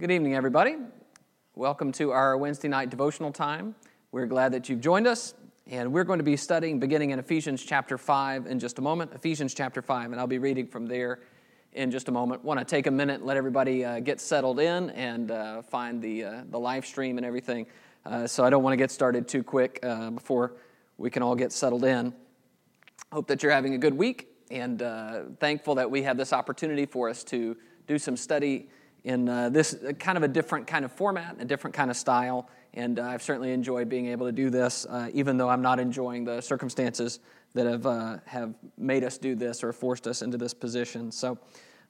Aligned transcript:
Good 0.00 0.12
evening, 0.12 0.36
everybody. 0.36 0.76
Welcome 1.56 1.90
to 1.94 2.12
our 2.12 2.36
Wednesday 2.36 2.68
night 2.68 2.88
devotional 2.88 3.32
time. 3.32 3.74
We're 4.12 4.26
glad 4.26 4.52
that 4.52 4.68
you've 4.68 4.80
joined 4.80 5.08
us, 5.08 5.34
and 5.66 5.92
we're 5.92 6.04
going 6.04 6.20
to 6.20 6.24
be 6.24 6.36
studying 6.36 6.78
beginning 6.78 7.10
in 7.10 7.18
Ephesians 7.18 7.64
chapter 7.64 7.98
5 7.98 8.46
in 8.46 8.60
just 8.60 8.78
a 8.78 8.80
moment. 8.80 9.10
Ephesians 9.12 9.54
chapter 9.54 9.82
5, 9.82 10.12
and 10.12 10.20
I'll 10.20 10.28
be 10.28 10.38
reading 10.38 10.68
from 10.68 10.86
there 10.86 11.18
in 11.72 11.90
just 11.90 12.06
a 12.06 12.12
moment. 12.12 12.44
Want 12.44 12.60
to 12.60 12.64
take 12.64 12.86
a 12.86 12.92
minute 12.92 13.24
let 13.24 13.36
everybody 13.36 13.84
uh, 13.84 13.98
get 13.98 14.20
settled 14.20 14.60
in 14.60 14.90
and 14.90 15.32
uh, 15.32 15.62
find 15.62 16.00
the, 16.00 16.22
uh, 16.22 16.42
the 16.48 16.60
live 16.60 16.86
stream 16.86 17.16
and 17.16 17.26
everything. 17.26 17.66
Uh, 18.06 18.28
so 18.28 18.44
I 18.44 18.50
don't 18.50 18.62
want 18.62 18.74
to 18.74 18.78
get 18.78 18.92
started 18.92 19.26
too 19.26 19.42
quick 19.42 19.80
uh, 19.82 20.10
before 20.10 20.52
we 20.96 21.10
can 21.10 21.24
all 21.24 21.34
get 21.34 21.50
settled 21.50 21.84
in. 21.84 22.14
Hope 23.10 23.26
that 23.26 23.42
you're 23.42 23.50
having 23.50 23.74
a 23.74 23.78
good 23.78 23.94
week, 23.94 24.28
and 24.48 24.80
uh, 24.80 25.22
thankful 25.40 25.74
that 25.74 25.90
we 25.90 26.04
have 26.04 26.16
this 26.16 26.32
opportunity 26.32 26.86
for 26.86 27.08
us 27.08 27.24
to 27.24 27.56
do 27.88 27.98
some 27.98 28.16
study 28.16 28.68
in 29.04 29.28
uh, 29.28 29.48
this 29.48 29.74
uh, 29.74 29.92
kind 29.92 30.16
of 30.16 30.24
a 30.24 30.28
different 30.28 30.66
kind 30.66 30.84
of 30.84 30.92
format, 30.92 31.36
a 31.40 31.44
different 31.44 31.74
kind 31.74 31.90
of 31.90 31.96
style. 31.96 32.48
And 32.74 32.98
uh, 32.98 33.04
I've 33.04 33.22
certainly 33.22 33.52
enjoyed 33.52 33.88
being 33.88 34.06
able 34.06 34.26
to 34.26 34.32
do 34.32 34.50
this, 34.50 34.86
uh, 34.86 35.08
even 35.12 35.36
though 35.36 35.48
I'm 35.48 35.62
not 35.62 35.80
enjoying 35.80 36.24
the 36.24 36.40
circumstances 36.40 37.20
that 37.54 37.66
have, 37.66 37.86
uh, 37.86 38.18
have 38.26 38.54
made 38.76 39.04
us 39.04 39.18
do 39.18 39.34
this 39.34 39.64
or 39.64 39.72
forced 39.72 40.06
us 40.06 40.22
into 40.22 40.36
this 40.36 40.54
position. 40.54 41.10
So 41.10 41.38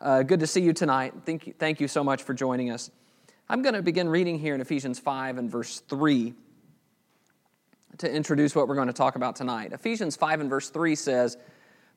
uh, 0.01 0.23
good 0.23 0.41
to 0.41 0.47
see 0.47 0.61
you 0.61 0.73
tonight. 0.73 1.15
Thank 1.27 1.47
you, 1.47 1.55
thank 1.59 1.81
you 1.81 1.89
so 1.89 2.05
much 2.05 2.23
for 2.23 2.35
joining 2.35 2.71
us. 2.71 2.91
I'm 3.49 3.63
going 3.63 3.75
to 3.75 3.83
begin 3.83 4.09
reading 4.09 4.39
here 4.39 4.55
in 4.55 4.61
Ephesians 4.61 4.99
5 4.99 5.39
and 5.39 5.51
verse 5.51 5.81
3 5.89 6.35
to 7.99 8.11
introduce 8.11 8.55
what 8.55 8.69
we're 8.69 8.77
going 8.77 8.89
to 8.89 8.93
talk 8.93 9.17
about 9.17 9.35
tonight. 9.35 9.73
Ephesians 9.73 10.15
5 10.17 10.41
and 10.41 10.51
verse 10.51 10.71
3 10.71 10.95
says, 10.95 11.37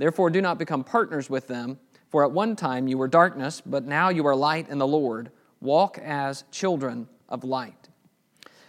Therefore, 0.00 0.30
do 0.30 0.40
not 0.40 0.58
become 0.58 0.82
partners 0.82 1.28
with 1.28 1.46
them, 1.46 1.78
for 2.08 2.24
at 2.24 2.32
one 2.32 2.56
time 2.56 2.88
you 2.88 2.96
were 2.96 3.06
darkness, 3.06 3.60
but 3.60 3.84
now 3.84 4.08
you 4.08 4.26
are 4.26 4.34
light 4.34 4.70
in 4.70 4.78
the 4.78 4.86
Lord. 4.86 5.30
Walk 5.60 5.98
as 5.98 6.44
children 6.50 7.06
of 7.28 7.44
light. 7.44 7.90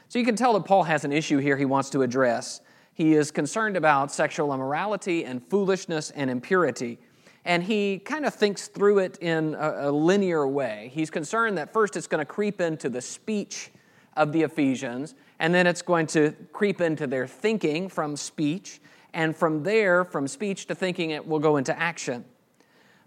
So 0.10 0.20
you 0.20 0.26
can 0.26 0.36
tell 0.36 0.52
that 0.56 0.66
Paul 0.66 0.84
has 0.84 1.06
an 1.06 1.14
issue 1.14 1.38
here 1.38 1.56
he 1.56 1.64
wants 1.64 1.90
to 1.92 2.02
address. 2.02 2.60
He 2.94 3.14
is 3.14 3.32
concerned 3.32 3.78
about 3.78 4.12
sexual 4.12 4.54
immorality 4.54 5.24
and 5.24 5.42
foolishness 5.48 6.12
and 6.12 6.30
impurity. 6.30 7.00
And 7.46 7.64
he 7.64 8.00
kind 8.00 8.26
of 8.26 8.34
thinks 8.34 8.68
through 8.68 9.00
it 9.00 9.18
in 9.20 9.56
a, 9.56 9.88
a 9.88 9.92
linear 9.92 10.46
way. 10.46 10.92
He's 10.94 11.10
concerned 11.10 11.58
that 11.58 11.72
first 11.72 11.96
it's 11.96 12.08
going 12.08 12.20
to 12.20 12.26
creep 12.26 12.60
into 12.60 12.90
the 12.90 13.02
speech 13.02 13.72
of 14.18 14.34
the 14.34 14.42
Ephesians, 14.42 15.16
and 15.40 15.56
then 15.56 15.66
it's 15.66 15.82
going 15.82 16.08
to 16.08 16.36
creep 16.52 16.82
into 16.82 17.08
their 17.08 17.26
thinking 17.26 17.88
from 17.88 18.18
speech, 18.18 18.82
and 19.14 19.36
from 19.36 19.64
there, 19.64 20.04
from 20.06 20.28
speech 20.28 20.68
to 20.68 20.76
thinking, 20.76 21.10
it 21.10 21.28
will 21.28 21.40
go 21.40 21.58
into 21.58 21.78
action. 21.78 22.26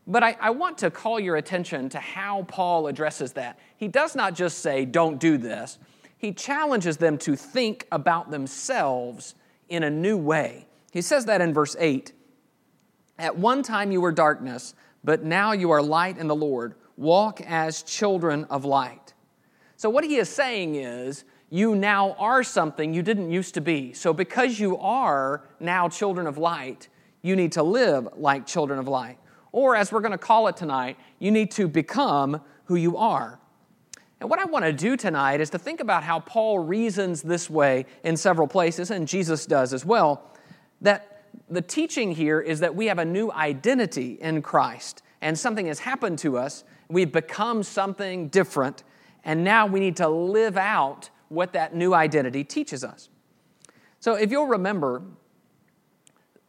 But 0.06 0.22
I, 0.22 0.36
I, 0.38 0.50
want 0.50 0.78
to 0.78 0.90
call 0.90 1.18
your 1.18 1.36
attention 1.36 1.88
to 1.90 1.98
how 1.98 2.42
Paul 2.42 2.88
addresses 2.88 3.32
that. 3.34 3.58
He 3.76 3.88
does 3.88 4.14
not 4.14 4.34
just 4.34 4.58
say, 4.58 4.84
don't 4.84 5.18
do 5.18 5.38
this, 5.38 5.78
he 6.18 6.32
challenges 6.32 6.98
them 6.98 7.18
to 7.18 7.36
think 7.36 7.86
about 7.90 8.30
themselves 8.30 9.34
in 9.68 9.82
a 9.82 9.90
new 9.90 10.18
way. 10.18 10.66
He 10.92 11.00
says 11.00 11.24
that 11.26 11.40
in 11.40 11.52
verse 11.52 11.74
8 11.78 12.12
At 13.18 13.36
one 13.36 13.62
time 13.62 13.92
you 13.92 14.00
were 14.00 14.12
darkness, 14.12 14.74
but 15.02 15.22
now 15.22 15.52
you 15.52 15.70
are 15.70 15.82
light 15.82 16.18
in 16.18 16.28
the 16.28 16.36
Lord. 16.36 16.74
Walk 16.96 17.40
as 17.40 17.82
children 17.82 18.44
of 18.44 18.64
light. 18.64 19.14
So, 19.76 19.90
what 19.90 20.04
he 20.04 20.16
is 20.16 20.28
saying 20.28 20.76
is, 20.76 21.24
you 21.50 21.74
now 21.74 22.12
are 22.18 22.42
something 22.42 22.94
you 22.94 23.02
didn't 23.02 23.30
used 23.30 23.54
to 23.54 23.60
be. 23.60 23.92
So, 23.92 24.12
because 24.12 24.58
you 24.58 24.76
are 24.78 25.44
now 25.60 25.88
children 25.88 26.26
of 26.26 26.38
light, 26.38 26.88
you 27.22 27.36
need 27.36 27.52
to 27.52 27.62
live 27.62 28.08
like 28.16 28.46
children 28.46 28.78
of 28.78 28.88
light. 28.88 29.18
Or, 29.52 29.76
as 29.76 29.92
we're 29.92 30.00
going 30.00 30.12
to 30.12 30.18
call 30.18 30.48
it 30.48 30.56
tonight, 30.56 30.96
you 31.18 31.30
need 31.30 31.50
to 31.52 31.68
become 31.68 32.40
who 32.64 32.74
you 32.74 32.96
are. 32.96 33.38
And 34.20 34.30
what 34.30 34.38
I 34.38 34.46
want 34.46 34.64
to 34.64 34.72
do 34.72 34.96
tonight 34.96 35.40
is 35.40 35.50
to 35.50 35.58
think 35.58 35.80
about 35.80 36.02
how 36.02 36.20
Paul 36.20 36.58
reasons 36.58 37.22
this 37.22 37.50
way 37.50 37.86
in 38.02 38.16
several 38.16 38.48
places, 38.48 38.90
and 38.90 39.06
Jesus 39.06 39.46
does 39.46 39.72
as 39.72 39.84
well, 39.84 40.30
that 40.80 41.26
the 41.48 41.60
teaching 41.60 42.12
here 42.12 42.40
is 42.40 42.60
that 42.60 42.74
we 42.74 42.86
have 42.86 42.98
a 42.98 43.04
new 43.04 43.30
identity 43.30 44.12
in 44.20 44.42
Christ, 44.42 45.02
and 45.20 45.38
something 45.38 45.66
has 45.66 45.80
happened 45.80 46.18
to 46.20 46.38
us. 46.38 46.64
We've 46.88 47.12
become 47.12 47.62
something 47.62 48.28
different, 48.28 48.82
and 49.24 49.44
now 49.44 49.66
we 49.66 49.78
need 49.78 49.96
to 49.96 50.08
live 50.08 50.56
out 50.56 51.10
what 51.34 51.52
that 51.52 51.74
new 51.74 51.94
identity 51.94 52.44
teaches 52.44 52.84
us. 52.84 53.08
So, 54.00 54.14
if 54.14 54.30
you'll 54.30 54.46
remember, 54.46 55.02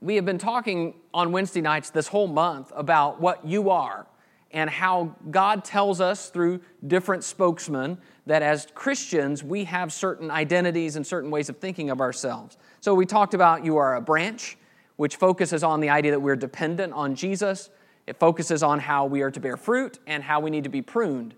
we 0.01 0.15
have 0.15 0.25
been 0.25 0.37
talking 0.37 0.95
on 1.13 1.31
Wednesday 1.31 1.61
nights 1.61 1.89
this 1.89 2.07
whole 2.07 2.27
month 2.27 2.71
about 2.75 3.21
what 3.21 3.45
you 3.45 3.69
are 3.69 4.05
and 4.51 4.69
how 4.69 5.15
God 5.31 5.63
tells 5.65 5.99
us 5.99 6.29
through 6.29 6.61
different 6.85 7.23
spokesmen 7.23 7.97
that 8.25 8.41
as 8.41 8.67
Christians 8.73 9.43
we 9.43 9.63
have 9.65 9.91
certain 9.91 10.29
identities 10.29 10.95
and 10.95 11.05
certain 11.05 11.31
ways 11.31 11.49
of 11.49 11.57
thinking 11.57 11.89
of 11.89 12.01
ourselves. 12.01 12.57
So, 12.81 12.93
we 12.93 13.05
talked 13.05 13.33
about 13.33 13.63
you 13.65 13.77
are 13.77 13.95
a 13.95 14.01
branch, 14.01 14.57
which 14.97 15.15
focuses 15.15 15.63
on 15.63 15.79
the 15.79 15.89
idea 15.89 16.11
that 16.11 16.19
we're 16.19 16.35
dependent 16.35 16.93
on 16.93 17.15
Jesus. 17.15 17.69
It 18.07 18.17
focuses 18.17 18.61
on 18.63 18.79
how 18.79 19.05
we 19.05 19.21
are 19.21 19.31
to 19.31 19.39
bear 19.39 19.57
fruit 19.57 19.99
and 20.05 20.23
how 20.23 20.39
we 20.39 20.49
need 20.49 20.65
to 20.65 20.69
be 20.69 20.81
pruned. 20.81 21.35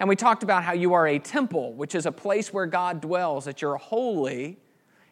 And 0.00 0.08
we 0.08 0.16
talked 0.16 0.42
about 0.42 0.64
how 0.64 0.72
you 0.72 0.94
are 0.94 1.06
a 1.06 1.18
temple, 1.18 1.74
which 1.74 1.94
is 1.94 2.06
a 2.06 2.12
place 2.12 2.54
where 2.54 2.64
God 2.64 3.02
dwells, 3.02 3.44
that 3.44 3.60
you're 3.60 3.76
holy, 3.76 4.58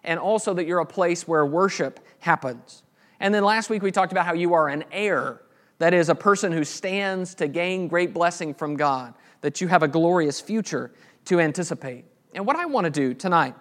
and 0.02 0.18
also 0.18 0.54
that 0.54 0.66
you're 0.66 0.80
a 0.80 0.86
place 0.86 1.28
where 1.28 1.44
worship 1.44 2.00
happens. 2.20 2.82
And 3.20 3.34
then 3.34 3.44
last 3.44 3.68
week 3.68 3.82
we 3.82 3.92
talked 3.92 4.12
about 4.12 4.24
how 4.24 4.32
you 4.32 4.54
are 4.54 4.68
an 4.68 4.84
heir, 4.90 5.42
that 5.76 5.92
is, 5.92 6.08
a 6.08 6.14
person 6.14 6.52
who 6.52 6.64
stands 6.64 7.34
to 7.34 7.48
gain 7.48 7.86
great 7.86 8.14
blessing 8.14 8.54
from 8.54 8.76
God, 8.76 9.12
that 9.42 9.60
you 9.60 9.68
have 9.68 9.82
a 9.82 9.88
glorious 9.88 10.40
future 10.40 10.90
to 11.26 11.38
anticipate. 11.38 12.06
And 12.32 12.46
what 12.46 12.56
I 12.56 12.64
want 12.64 12.86
to 12.86 12.90
do 12.90 13.12
tonight 13.12 13.54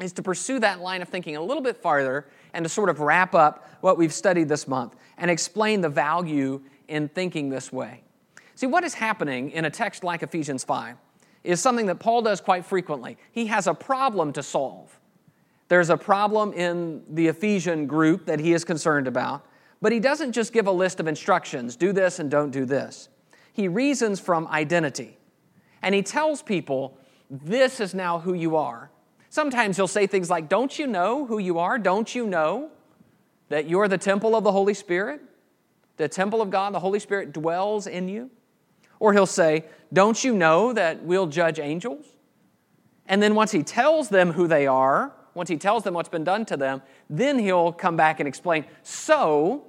is 0.00 0.12
to 0.12 0.22
pursue 0.22 0.60
that 0.60 0.80
line 0.80 1.02
of 1.02 1.08
thinking 1.08 1.36
a 1.36 1.42
little 1.42 1.62
bit 1.62 1.76
farther 1.76 2.28
and 2.54 2.64
to 2.64 2.68
sort 2.68 2.88
of 2.88 3.00
wrap 3.00 3.34
up 3.34 3.68
what 3.80 3.98
we've 3.98 4.14
studied 4.14 4.48
this 4.48 4.68
month 4.68 4.94
and 5.18 5.28
explain 5.28 5.80
the 5.80 5.88
value 5.88 6.62
in 6.86 7.08
thinking 7.08 7.48
this 7.48 7.72
way. 7.72 8.04
See, 8.60 8.66
what 8.66 8.84
is 8.84 8.92
happening 8.92 9.52
in 9.52 9.64
a 9.64 9.70
text 9.70 10.04
like 10.04 10.22
Ephesians 10.22 10.64
5 10.64 10.98
is 11.44 11.62
something 11.62 11.86
that 11.86 11.94
Paul 11.94 12.20
does 12.20 12.42
quite 12.42 12.66
frequently. 12.66 13.16
He 13.32 13.46
has 13.46 13.66
a 13.66 13.72
problem 13.72 14.34
to 14.34 14.42
solve. 14.42 15.00
There's 15.68 15.88
a 15.88 15.96
problem 15.96 16.52
in 16.52 17.02
the 17.08 17.28
Ephesian 17.28 17.86
group 17.86 18.26
that 18.26 18.38
he 18.38 18.52
is 18.52 18.62
concerned 18.62 19.06
about, 19.06 19.46
but 19.80 19.92
he 19.92 19.98
doesn't 19.98 20.32
just 20.32 20.52
give 20.52 20.66
a 20.66 20.70
list 20.70 21.00
of 21.00 21.08
instructions 21.08 21.74
do 21.74 21.94
this 21.94 22.18
and 22.18 22.30
don't 22.30 22.50
do 22.50 22.66
this. 22.66 23.08
He 23.54 23.66
reasons 23.66 24.20
from 24.20 24.46
identity. 24.48 25.16
And 25.80 25.94
he 25.94 26.02
tells 26.02 26.42
people, 26.42 26.98
this 27.30 27.80
is 27.80 27.94
now 27.94 28.18
who 28.18 28.34
you 28.34 28.56
are. 28.56 28.90
Sometimes 29.30 29.76
he'll 29.76 29.88
say 29.88 30.06
things 30.06 30.28
like, 30.28 30.50
Don't 30.50 30.78
you 30.78 30.86
know 30.86 31.24
who 31.24 31.38
you 31.38 31.60
are? 31.60 31.78
Don't 31.78 32.14
you 32.14 32.26
know 32.26 32.68
that 33.48 33.70
you're 33.70 33.88
the 33.88 33.96
temple 33.96 34.36
of 34.36 34.44
the 34.44 34.52
Holy 34.52 34.74
Spirit? 34.74 35.22
The 35.96 36.08
temple 36.08 36.42
of 36.42 36.50
God, 36.50 36.74
the 36.74 36.80
Holy 36.80 37.00
Spirit 37.00 37.32
dwells 37.32 37.86
in 37.86 38.06
you. 38.06 38.30
Or 39.00 39.12
he'll 39.12 39.26
say, 39.26 39.64
Don't 39.92 40.22
you 40.22 40.34
know 40.34 40.72
that 40.72 41.02
we'll 41.02 41.26
judge 41.26 41.58
angels? 41.58 42.06
And 43.06 43.20
then 43.20 43.34
once 43.34 43.50
he 43.50 43.64
tells 43.64 44.08
them 44.08 44.32
who 44.32 44.46
they 44.46 44.68
are, 44.68 45.12
once 45.34 45.48
he 45.48 45.56
tells 45.56 45.82
them 45.82 45.94
what's 45.94 46.08
been 46.08 46.22
done 46.22 46.44
to 46.46 46.56
them, 46.56 46.82
then 47.08 47.38
he'll 47.38 47.72
come 47.72 47.96
back 47.96 48.20
and 48.20 48.28
explain, 48.28 48.64
So, 48.84 49.64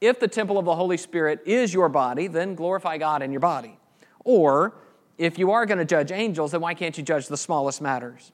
if 0.00 0.18
the 0.18 0.28
temple 0.28 0.58
of 0.58 0.64
the 0.64 0.74
Holy 0.74 0.96
Spirit 0.96 1.40
is 1.46 1.72
your 1.72 1.88
body, 1.88 2.26
then 2.26 2.54
glorify 2.54 2.98
God 2.98 3.22
in 3.22 3.30
your 3.30 3.40
body. 3.40 3.78
Or, 4.24 4.74
if 5.18 5.38
you 5.38 5.50
are 5.50 5.66
going 5.66 5.78
to 5.78 5.84
judge 5.84 6.10
angels, 6.10 6.52
then 6.52 6.62
why 6.62 6.74
can't 6.74 6.96
you 6.96 7.04
judge 7.04 7.28
the 7.28 7.36
smallest 7.36 7.82
matters? 7.82 8.32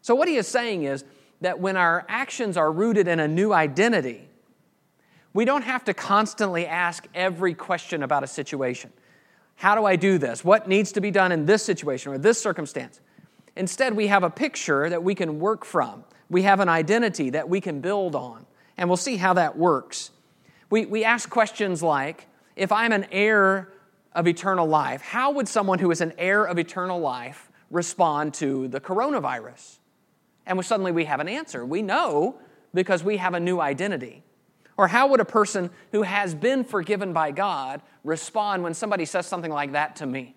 So, 0.00 0.14
what 0.14 0.28
he 0.28 0.36
is 0.36 0.48
saying 0.48 0.84
is 0.84 1.04
that 1.42 1.60
when 1.60 1.76
our 1.76 2.06
actions 2.08 2.56
are 2.56 2.72
rooted 2.72 3.06
in 3.06 3.20
a 3.20 3.28
new 3.28 3.52
identity, 3.52 4.28
we 5.34 5.44
don't 5.44 5.62
have 5.62 5.84
to 5.84 5.92
constantly 5.92 6.66
ask 6.66 7.06
every 7.14 7.52
question 7.52 8.02
about 8.02 8.24
a 8.24 8.26
situation. 8.26 8.90
How 9.56 9.74
do 9.74 9.84
I 9.84 9.96
do 9.96 10.18
this? 10.18 10.44
What 10.44 10.68
needs 10.68 10.92
to 10.92 11.00
be 11.00 11.10
done 11.10 11.32
in 11.32 11.46
this 11.46 11.62
situation 11.62 12.12
or 12.12 12.18
this 12.18 12.40
circumstance? 12.40 13.00
Instead, 13.56 13.96
we 13.96 14.06
have 14.08 14.22
a 14.22 14.30
picture 14.30 14.88
that 14.88 15.02
we 15.02 15.14
can 15.14 15.40
work 15.40 15.64
from. 15.64 16.04
We 16.28 16.42
have 16.42 16.60
an 16.60 16.68
identity 16.68 17.30
that 17.30 17.48
we 17.48 17.60
can 17.60 17.80
build 17.80 18.14
on. 18.14 18.46
And 18.76 18.88
we'll 18.88 18.98
see 18.98 19.16
how 19.16 19.32
that 19.34 19.56
works. 19.56 20.10
We, 20.68 20.84
we 20.84 21.04
ask 21.04 21.30
questions 21.30 21.82
like 21.82 22.26
if 22.54 22.70
I'm 22.70 22.92
an 22.92 23.06
heir 23.10 23.72
of 24.12 24.28
eternal 24.28 24.66
life, 24.66 25.00
how 25.00 25.30
would 25.32 25.48
someone 25.48 25.78
who 25.78 25.90
is 25.90 26.00
an 26.02 26.12
heir 26.18 26.44
of 26.44 26.58
eternal 26.58 27.00
life 27.00 27.50
respond 27.70 28.34
to 28.34 28.68
the 28.68 28.80
coronavirus? 28.80 29.78
And 30.46 30.62
suddenly 30.64 30.92
we 30.92 31.06
have 31.06 31.20
an 31.20 31.28
answer. 31.28 31.64
We 31.64 31.80
know 31.80 32.38
because 32.74 33.02
we 33.02 33.16
have 33.16 33.34
a 33.34 33.40
new 33.40 33.60
identity. 33.60 34.22
Or 34.76 34.88
how 34.88 35.08
would 35.08 35.20
a 35.20 35.24
person 35.24 35.70
who 35.92 36.02
has 36.02 36.34
been 36.34 36.64
forgiven 36.64 37.12
by 37.12 37.30
God 37.30 37.80
respond 38.04 38.62
when 38.62 38.74
somebody 38.74 39.04
says 39.04 39.26
something 39.26 39.50
like 39.50 39.72
that 39.72 39.96
to 39.96 40.06
me? 40.06 40.34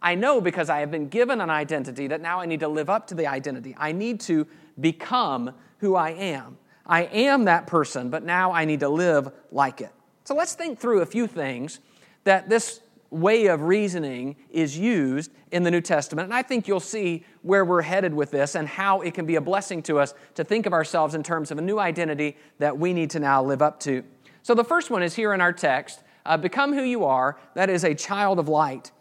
I 0.00 0.16
know 0.16 0.40
because 0.40 0.68
I 0.68 0.80
have 0.80 0.90
been 0.90 1.08
given 1.08 1.40
an 1.40 1.48
identity 1.48 2.08
that 2.08 2.20
now 2.20 2.40
I 2.40 2.46
need 2.46 2.60
to 2.60 2.68
live 2.68 2.90
up 2.90 3.06
to 3.08 3.14
the 3.14 3.28
identity. 3.28 3.76
I 3.78 3.92
need 3.92 4.20
to 4.22 4.48
become 4.80 5.54
who 5.78 5.94
I 5.94 6.10
am. 6.10 6.58
I 6.84 7.04
am 7.04 7.44
that 7.44 7.68
person, 7.68 8.10
but 8.10 8.24
now 8.24 8.52
I 8.52 8.64
need 8.64 8.80
to 8.80 8.88
live 8.88 9.30
like 9.52 9.80
it. 9.80 9.92
So 10.24 10.34
let's 10.34 10.54
think 10.54 10.80
through 10.80 11.00
a 11.00 11.06
few 11.06 11.28
things 11.28 11.78
that 12.24 12.48
this 12.48 12.80
way 13.12 13.46
of 13.46 13.62
reasoning 13.62 14.36
is 14.50 14.76
used 14.78 15.30
in 15.50 15.62
the 15.62 15.70
New 15.70 15.80
Testament. 15.80 16.26
And 16.26 16.34
I 16.34 16.42
think 16.42 16.66
you'll 16.66 16.80
see 16.80 17.24
where 17.42 17.64
we're 17.64 17.82
headed 17.82 18.14
with 18.14 18.30
this 18.30 18.54
and 18.54 18.66
how 18.66 19.02
it 19.02 19.14
can 19.14 19.26
be 19.26 19.36
a 19.36 19.40
blessing 19.40 19.82
to 19.84 19.98
us 19.98 20.14
to 20.34 20.44
think 20.44 20.66
of 20.66 20.72
ourselves 20.72 21.14
in 21.14 21.22
terms 21.22 21.50
of 21.50 21.58
a 21.58 21.62
new 21.62 21.78
identity 21.78 22.36
that 22.58 22.78
we 22.78 22.92
need 22.92 23.10
to 23.10 23.20
now 23.20 23.42
live 23.42 23.60
up 23.60 23.78
to. 23.80 24.02
So 24.42 24.54
the 24.54 24.64
first 24.64 24.90
one 24.90 25.02
is 25.02 25.14
here 25.14 25.32
in 25.34 25.40
our 25.40 25.52
text 25.52 26.02
uh, 26.24 26.36
Become 26.36 26.72
who 26.72 26.82
you 26.82 27.04
are, 27.04 27.38
that 27.54 27.68
is 27.68 27.84
a 27.84 27.94
child 27.94 28.38
of 28.38 28.48
light. 28.48 28.92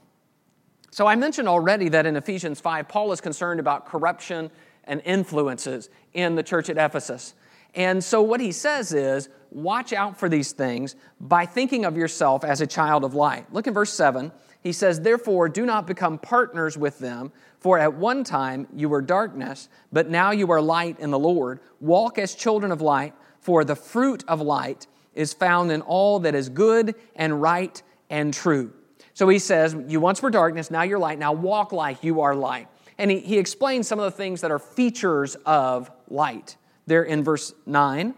So 0.91 1.07
I 1.07 1.15
mentioned 1.15 1.47
already 1.47 1.87
that 1.89 2.05
in 2.05 2.17
Ephesians 2.17 2.59
5, 2.59 2.87
Paul 2.87 3.11
is 3.11 3.21
concerned 3.21 3.59
about 3.59 3.85
corruption 3.85 4.51
and 4.83 5.01
influences 5.05 5.89
in 6.13 6.35
the 6.35 6.43
church 6.43 6.69
at 6.69 6.77
Ephesus. 6.77 7.33
And 7.75 8.03
so 8.03 8.21
what 8.21 8.41
he 8.41 8.51
says 8.51 8.91
is, 8.91 9.29
watch 9.51 9.93
out 9.93 10.17
for 10.17 10.29
these 10.29 10.53
things 10.53 10.95
by 11.19 11.45
thinking 11.45 11.85
of 11.85 11.97
yourself 11.97 12.43
as 12.43 12.61
a 12.61 12.67
child 12.67 13.03
of 13.03 13.13
light. 13.13 13.51
Look 13.53 13.67
in 13.67 13.73
verse 13.73 13.93
7. 13.93 14.31
He 14.63 14.71
says, 14.71 15.01
Therefore, 15.01 15.49
do 15.49 15.65
not 15.65 15.87
become 15.87 16.17
partners 16.17 16.77
with 16.77 16.99
them, 16.99 17.31
for 17.59 17.77
at 17.77 17.93
one 17.93 18.23
time 18.23 18.67
you 18.73 18.89
were 18.89 19.01
darkness, 19.01 19.69
but 19.91 20.09
now 20.09 20.31
you 20.31 20.51
are 20.51 20.61
light 20.61 20.99
in 20.99 21.11
the 21.11 21.19
Lord. 21.19 21.59
Walk 21.79 22.17
as 22.17 22.33
children 22.33 22.71
of 22.71 22.81
light, 22.81 23.13
for 23.39 23.63
the 23.63 23.75
fruit 23.75 24.23
of 24.27 24.39
light 24.39 24.87
is 25.13 25.33
found 25.33 25.71
in 25.71 25.81
all 25.81 26.19
that 26.19 26.35
is 26.35 26.47
good 26.49 26.95
and 27.15 27.41
right 27.41 27.81
and 28.09 28.33
true. 28.33 28.71
So 29.13 29.27
he 29.27 29.39
says, 29.39 29.75
You 29.87 29.99
once 29.99 30.21
were 30.21 30.29
darkness, 30.29 30.71
now 30.71 30.83
you're 30.83 30.99
light. 30.99 31.19
Now 31.19 31.33
walk 31.33 31.71
like 31.71 32.03
you 32.03 32.21
are 32.21 32.35
light. 32.35 32.67
And 32.97 33.09
he, 33.09 33.19
he 33.19 33.37
explains 33.37 33.87
some 33.87 33.99
of 33.99 34.05
the 34.05 34.17
things 34.17 34.41
that 34.41 34.51
are 34.51 34.59
features 34.59 35.35
of 35.45 35.91
light. 36.07 36.55
There 36.85 37.03
in 37.03 37.23
verse 37.23 37.53
9 37.65 38.13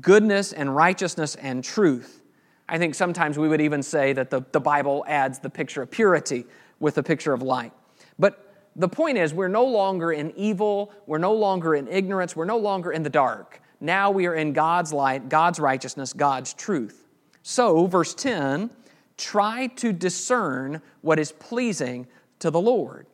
goodness 0.00 0.52
and 0.52 0.74
righteousness 0.74 1.34
and 1.36 1.62
truth. 1.62 2.22
I 2.68 2.78
think 2.78 2.94
sometimes 2.94 3.38
we 3.38 3.48
would 3.48 3.60
even 3.60 3.82
say 3.82 4.12
that 4.12 4.30
the, 4.30 4.44
the 4.52 4.60
Bible 4.60 5.04
adds 5.06 5.38
the 5.38 5.50
picture 5.50 5.82
of 5.82 5.90
purity 5.90 6.44
with 6.80 6.94
the 6.94 7.02
picture 7.02 7.32
of 7.32 7.42
light. 7.42 7.72
But 8.18 8.54
the 8.76 8.88
point 8.88 9.18
is, 9.18 9.34
we're 9.34 9.48
no 9.48 9.64
longer 9.64 10.12
in 10.12 10.32
evil, 10.36 10.92
we're 11.06 11.18
no 11.18 11.34
longer 11.34 11.74
in 11.74 11.88
ignorance, 11.88 12.34
we're 12.34 12.44
no 12.44 12.56
longer 12.56 12.92
in 12.92 13.02
the 13.02 13.10
dark. 13.10 13.60
Now 13.80 14.10
we 14.10 14.26
are 14.26 14.34
in 14.34 14.52
God's 14.52 14.92
light, 14.92 15.28
God's 15.28 15.58
righteousness, 15.58 16.12
God's 16.12 16.54
truth. 16.54 17.04
So, 17.42 17.86
verse 17.86 18.14
10 18.14 18.70
try 19.18 19.66
to 19.68 19.92
discern 19.92 20.80
what 21.02 21.18
is 21.18 21.32
pleasing 21.32 22.06
to 22.38 22.50
the 22.50 22.60
Lord. 22.60 23.06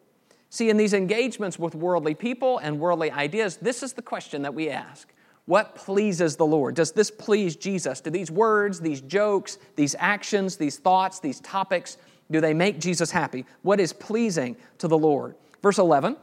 See, 0.49 0.71
in 0.71 0.77
these 0.77 0.95
engagements 0.95 1.59
with 1.59 1.75
worldly 1.75 2.15
people 2.15 2.59
and 2.59 2.79
worldly 2.79 3.11
ideas, 3.11 3.57
this 3.57 3.83
is 3.83 3.93
the 3.93 4.01
question 4.01 4.43
that 4.43 4.55
we 4.55 4.71
ask 4.71 5.13
what 5.49 5.75
pleases 5.75 6.37
the 6.37 6.45
Lord? 6.45 6.75
Does 6.75 6.93
this 6.93 7.11
please 7.11 7.57
Jesus? 7.57 8.03
Do 8.03 8.11
these 8.11 8.31
words, 8.31 8.81
these 8.81 9.01
jokes, 9.01 9.57
these 9.77 9.97
actions, 9.99 10.59
these 10.59 10.77
thoughts, 10.77 11.21
these 11.21 11.41
topics, 11.41 11.97
do 12.31 12.43
they 12.43 12.53
make 12.53 12.79
Jesus 12.79 13.11
happy? 13.11 13.47
What 13.63 13.81
is 13.81 13.95
pleasing 13.95 14.59
to 14.77 14.89
the 14.89 14.99
Lord? 14.99 15.37
Verse 15.63 15.79
11 15.79 16.19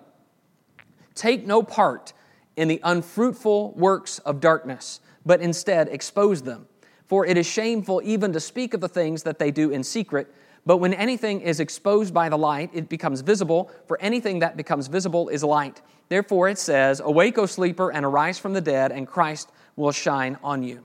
Take 1.16 1.48
no 1.48 1.64
part 1.64 2.14
in 2.56 2.68
the 2.68 2.80
unfruitful 2.84 3.72
works 3.72 4.20
of 4.20 4.40
darkness, 4.40 5.00
but 5.26 5.42
instead 5.42 5.88
expose 5.88 6.44
them. 6.44 6.68
For 7.08 7.26
it 7.26 7.36
is 7.36 7.48
shameful 7.48 8.04
even 8.04 8.32
to 8.32 8.40
speak 8.40 8.76
of 8.76 8.82
the 8.82 8.88
things 8.88 9.24
that 9.24 9.40
they 9.40 9.50
do 9.50 9.72
in 9.72 9.84
secret. 9.84 10.32
But 10.66 10.78
when 10.78 10.94
anything 10.94 11.42
is 11.42 11.60
exposed 11.60 12.14
by 12.14 12.30
the 12.30 12.38
light, 12.38 12.72
it 12.74 12.90
becomes 12.90 13.22
visible, 13.22 13.70
for 13.88 14.02
anything 14.02 14.40
that 14.40 14.58
becomes 14.58 14.88
visible 14.88 15.30
is 15.30 15.44
light. 15.44 15.82
Therefore 16.10 16.50
it 16.50 16.58
says, 16.58 17.00
Awake, 17.00 17.38
O 17.38 17.46
sleeper, 17.46 17.92
and 17.92 18.06
arise 18.06 18.40
from 18.40 18.54
the 18.54 18.62
dead, 18.62 18.92
and 18.92 19.08
Christ 19.08 19.52
will 19.76 19.92
shine 19.92 20.38
on 20.44 20.64
you. 20.64 20.84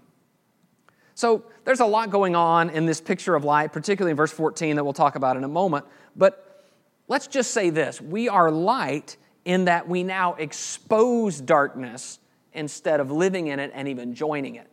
So 1.14 1.44
there's 1.64 1.80
a 1.80 1.86
lot 1.86 2.10
going 2.10 2.34
on 2.34 2.70
in 2.70 2.86
this 2.86 3.00
picture 3.00 3.34
of 3.34 3.44
light, 3.44 3.72
particularly 3.72 4.10
in 4.10 4.16
verse 4.16 4.32
14 4.32 4.76
that 4.76 4.84
we'll 4.84 4.92
talk 4.92 5.16
about 5.16 5.36
in 5.36 5.44
a 5.44 5.48
moment. 5.48 5.86
But 6.16 6.64
let's 7.08 7.26
just 7.26 7.52
say 7.52 7.70
this 7.70 8.00
we 8.00 8.28
are 8.28 8.50
light 8.50 9.16
in 9.44 9.66
that 9.66 9.88
we 9.88 10.02
now 10.02 10.34
expose 10.34 11.40
darkness 11.40 12.18
instead 12.52 13.00
of 13.00 13.10
living 13.10 13.46
in 13.46 13.58
it 13.58 13.70
and 13.74 13.88
even 13.88 14.14
joining 14.14 14.56
it. 14.56 14.68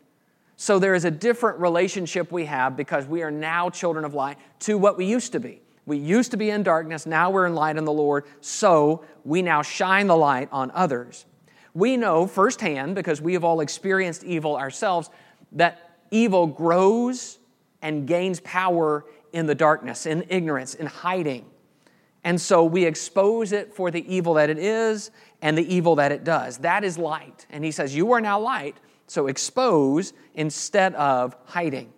So 0.57 0.79
there 0.79 0.95
is 0.95 1.05
a 1.05 1.11
different 1.11 1.59
relationship 1.59 2.31
we 2.31 2.45
have 2.45 2.75
because 2.75 3.05
we 3.05 3.21
are 3.21 3.29
now 3.29 3.69
children 3.69 4.03
of 4.03 4.15
light 4.15 4.37
to 4.61 4.77
what 4.77 4.97
we 4.97 5.05
used 5.05 5.31
to 5.33 5.39
be. 5.39 5.61
We 5.85 5.97
used 5.97 6.31
to 6.31 6.37
be 6.37 6.49
in 6.49 6.63
darkness, 6.63 7.05
now 7.05 7.29
we're 7.29 7.45
in 7.45 7.55
light 7.55 7.77
in 7.77 7.85
the 7.85 7.93
Lord, 7.93 8.25
so 8.41 9.05
we 9.23 9.41
now 9.41 9.61
shine 9.61 10.07
the 10.07 10.17
light 10.17 10.49
on 10.51 10.69
others. 10.71 11.25
We 11.73 11.95
know 11.95 12.27
firsthand, 12.27 12.95
because 12.95 13.21
we 13.21 13.33
have 13.33 13.45
all 13.45 13.61
experienced 13.61 14.23
evil 14.23 14.57
ourselves, 14.57 15.09
that 15.53 15.99
evil 16.11 16.47
grows 16.47 17.37
and 17.81 18.07
gains 18.07 18.39
power 18.41 19.05
in 19.31 19.45
the 19.45 19.55
darkness, 19.55 20.05
in 20.05 20.25
ignorance, 20.27 20.73
in 20.73 20.87
hiding. 20.87 21.45
And 22.23 22.41
so 22.41 22.65
we 22.65 22.83
expose 22.83 23.51
it 23.51 23.73
for 23.73 23.91
the 23.91 24.03
evil 24.13 24.33
that 24.33 24.49
it 24.49 24.57
is 24.57 25.11
and 25.41 25.57
the 25.57 25.73
evil 25.73 25.95
that 25.95 26.11
it 26.11 26.23
does. 26.23 26.57
That 26.57 26.83
is 26.83 26.97
light. 26.97 27.45
And 27.49 27.63
he 27.63 27.71
says, 27.71 27.95
You 27.95 28.11
are 28.11 28.19
now 28.19 28.39
light, 28.39 28.75
so 29.07 29.27
expose 29.27 30.13
instead 30.35 30.93
of 30.95 31.35
hiding. 31.45 31.91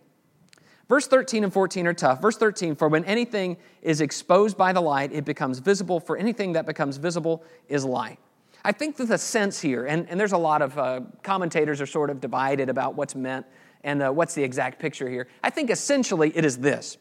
Verse 0.87 1.05
13 1.05 1.43
and 1.43 1.53
14 1.53 1.85
are 1.85 1.93
tough. 1.93 2.21
Verse 2.21 2.37
13, 2.37 2.75
for 2.75 2.87
when 2.87 3.05
anything 3.05 3.57
is 3.83 4.01
exposed 4.01 4.57
by 4.57 4.73
the 4.73 4.81
light, 4.81 5.11
it 5.11 5.23
becomes 5.23 5.59
visible, 5.59 5.99
for 5.99 6.17
anything 6.17 6.53
that 6.53 6.65
becomes 6.65 6.97
visible 6.97 7.43
is 7.67 7.85
light. 7.85 8.17
I 8.65 8.71
think 8.71 8.97
that 8.97 9.05
the 9.05 9.17
sense 9.17 9.61
here, 9.61 9.85
and, 9.85 10.09
and 10.09 10.19
there's 10.19 10.31
a 10.31 10.37
lot 10.37 10.61
of 10.61 10.77
uh, 10.77 11.01
commentators 11.21 11.79
are 11.79 11.85
sort 11.85 12.09
of 12.09 12.19
divided 12.19 12.69
about 12.69 12.95
what's 12.95 13.15
meant 13.15 13.45
and 13.83 14.01
uh, 14.01 14.11
what's 14.11 14.33
the 14.33 14.43
exact 14.43 14.79
picture 14.79 15.09
here. 15.09 15.27
I 15.43 15.51
think 15.51 15.69
essentially 15.69 16.35
it 16.35 16.43
is 16.43 16.57
this 16.57 16.97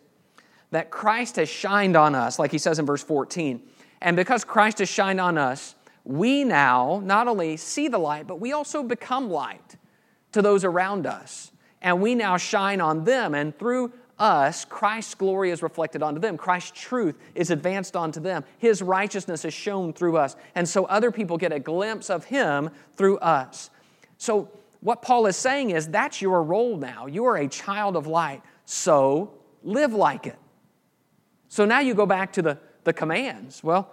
that 0.71 0.91
Christ 0.91 1.37
has 1.37 1.49
shined 1.49 1.97
on 1.97 2.15
us, 2.15 2.39
like 2.39 2.53
he 2.53 2.59
says 2.59 2.79
in 2.79 2.85
verse 2.85 3.03
14. 3.03 3.63
And 4.03 4.17
because 4.17 4.45
Christ 4.45 4.81
has 4.81 4.89
shined 4.91 5.19
on 5.19 5.39
us, 5.39 5.75
we 6.05 6.45
now 6.45 7.01
not 7.03 7.27
only 7.27 7.57
see 7.57 7.89
the 7.89 7.97
light, 7.97 8.27
but 8.27 8.39
we 8.39 8.53
also 8.53 8.83
become 8.83 9.31
light 9.31 9.77
to 10.33 10.43
those 10.43 10.65
around 10.65 11.07
us 11.07 11.51
and 11.83 12.01
we 12.01 12.15
now 12.15 12.37
shine 12.37 12.81
on 12.81 13.05
them. 13.05 13.35
And 13.35 13.57
through 13.59 13.93
us, 14.19 14.65
Christ's 14.65 15.15
glory 15.15 15.51
is 15.51 15.63
reflected 15.63 16.03
onto 16.03 16.21
them. 16.21 16.37
Christ's 16.37 16.73
truth 16.79 17.17
is 17.35 17.51
advanced 17.51 17.97
onto 17.97 18.21
them. 18.21 18.45
His 18.59 18.83
righteousness 18.83 19.45
is 19.45 19.55
shown 19.55 19.93
through 19.93 20.17
us. 20.17 20.37
And 20.55 20.69
so 20.69 20.85
other 20.87 21.11
people 21.11 21.39
get 21.39 21.53
a 21.53 21.61
glimpse 21.61 22.11
of 22.11 22.25
Him 22.25 22.71
through 22.97 23.19
us. 23.19 23.71
So, 24.17 24.51
what 24.81 25.03
Paul 25.03 25.27
is 25.27 25.37
saying 25.37 25.71
is 25.71 25.89
that's 25.89 26.23
your 26.23 26.41
role 26.41 26.77
now. 26.77 27.07
You 27.07 27.25
are 27.25 27.37
a 27.37 27.49
child 27.49 27.97
of 27.97 28.07
light. 28.07 28.43
So, 28.65 29.35
live 29.65 29.93
like 29.93 30.29
it. 30.29 30.39
So 31.49 31.65
now 31.65 31.81
you 31.81 31.95
go 31.95 32.07
back 32.07 32.33
to 32.35 32.43
the, 32.43 32.59
the 32.85 32.93
commands. 32.93 33.65
Well, 33.65 33.91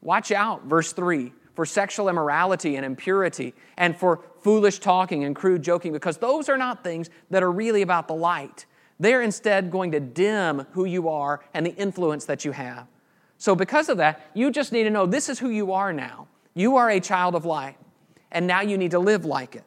watch 0.00 0.32
out, 0.32 0.64
verse 0.64 0.92
3 0.92 1.32
for 1.56 1.66
sexual 1.66 2.08
immorality 2.08 2.76
and 2.76 2.84
impurity, 2.84 3.54
and 3.76 3.96
for 3.96 4.20
foolish 4.42 4.78
talking 4.78 5.24
and 5.24 5.34
crude 5.34 5.62
joking, 5.62 5.92
because 5.92 6.18
those 6.18 6.48
are 6.48 6.58
not 6.58 6.84
things 6.84 7.10
that 7.30 7.42
are 7.42 7.50
really 7.50 7.82
about 7.82 8.06
the 8.06 8.14
light. 8.14 8.66
They're 9.00 9.22
instead 9.22 9.70
going 9.70 9.92
to 9.92 10.00
dim 10.00 10.66
who 10.72 10.84
you 10.84 11.08
are 11.08 11.40
and 11.52 11.66
the 11.66 11.74
influence 11.74 12.26
that 12.26 12.44
you 12.44 12.52
have. 12.52 12.86
So, 13.38 13.54
because 13.54 13.88
of 13.88 13.96
that, 13.96 14.30
you 14.34 14.50
just 14.50 14.72
need 14.72 14.84
to 14.84 14.90
know 14.90 15.06
this 15.06 15.28
is 15.28 15.38
who 15.38 15.50
you 15.50 15.72
are 15.72 15.92
now. 15.92 16.28
You 16.54 16.76
are 16.76 16.90
a 16.90 17.00
child 17.00 17.34
of 17.34 17.44
light, 17.44 17.76
and 18.30 18.46
now 18.46 18.60
you 18.60 18.78
need 18.78 18.92
to 18.92 18.98
live 18.98 19.24
like 19.24 19.56
it. 19.56 19.64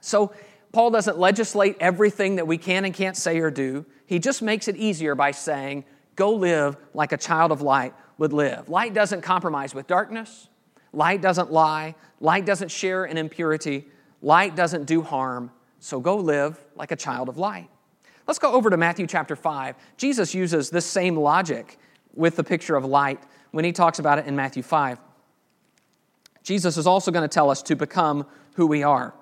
So, 0.00 0.32
Paul 0.72 0.90
doesn't 0.90 1.18
legislate 1.18 1.76
everything 1.80 2.36
that 2.36 2.46
we 2.46 2.58
can 2.58 2.84
and 2.84 2.92
can't 2.92 3.16
say 3.16 3.38
or 3.38 3.50
do. 3.50 3.86
He 4.06 4.18
just 4.18 4.42
makes 4.42 4.68
it 4.68 4.76
easier 4.76 5.14
by 5.14 5.30
saying, 5.30 5.84
Go 6.16 6.32
live 6.32 6.76
like 6.94 7.12
a 7.12 7.16
child 7.18 7.52
of 7.52 7.60
light 7.60 7.94
would 8.18 8.32
live. 8.32 8.68
Light 8.68 8.94
doesn't 8.94 9.20
compromise 9.20 9.74
with 9.74 9.86
darkness. 9.86 10.48
Light 10.96 11.20
doesn't 11.20 11.52
lie. 11.52 11.94
Light 12.20 12.46
doesn't 12.46 12.70
share 12.70 13.04
in 13.04 13.18
impurity. 13.18 13.84
Light 14.22 14.56
doesn't 14.56 14.86
do 14.86 15.02
harm. 15.02 15.50
So 15.78 16.00
go 16.00 16.16
live 16.16 16.58
like 16.74 16.90
a 16.90 16.96
child 16.96 17.28
of 17.28 17.36
light. 17.36 17.68
Let's 18.26 18.38
go 18.38 18.52
over 18.52 18.70
to 18.70 18.78
Matthew 18.78 19.06
chapter 19.06 19.36
5. 19.36 19.76
Jesus 19.98 20.34
uses 20.34 20.70
this 20.70 20.86
same 20.86 21.14
logic 21.14 21.78
with 22.14 22.36
the 22.36 22.42
picture 22.42 22.76
of 22.76 22.86
light 22.86 23.22
when 23.50 23.62
he 23.62 23.72
talks 23.72 23.98
about 23.98 24.18
it 24.18 24.24
in 24.24 24.34
Matthew 24.34 24.62
5. 24.62 24.98
Jesus 26.42 26.78
is 26.78 26.86
also 26.86 27.10
going 27.10 27.28
to 27.28 27.32
tell 27.32 27.50
us 27.50 27.60
to 27.64 27.76
become 27.76 28.26
who 28.54 28.66
we 28.66 28.82
are. 28.82 29.12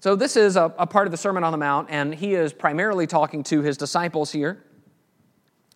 So, 0.00 0.14
this 0.14 0.36
is 0.36 0.56
a, 0.56 0.74
a, 0.78 0.86
part 0.86 1.06
of 1.06 1.10
the 1.10 1.16
Sermon 1.16 1.42
on 1.42 1.52
the 1.52 1.58
Mount, 1.58 1.88
and 1.90 2.14
he 2.14 2.34
is 2.34 2.52
primarily 2.52 3.06
talking 3.06 3.42
to 3.44 3.62
his 3.62 3.78
disciples 3.78 4.30
here. 4.30 4.62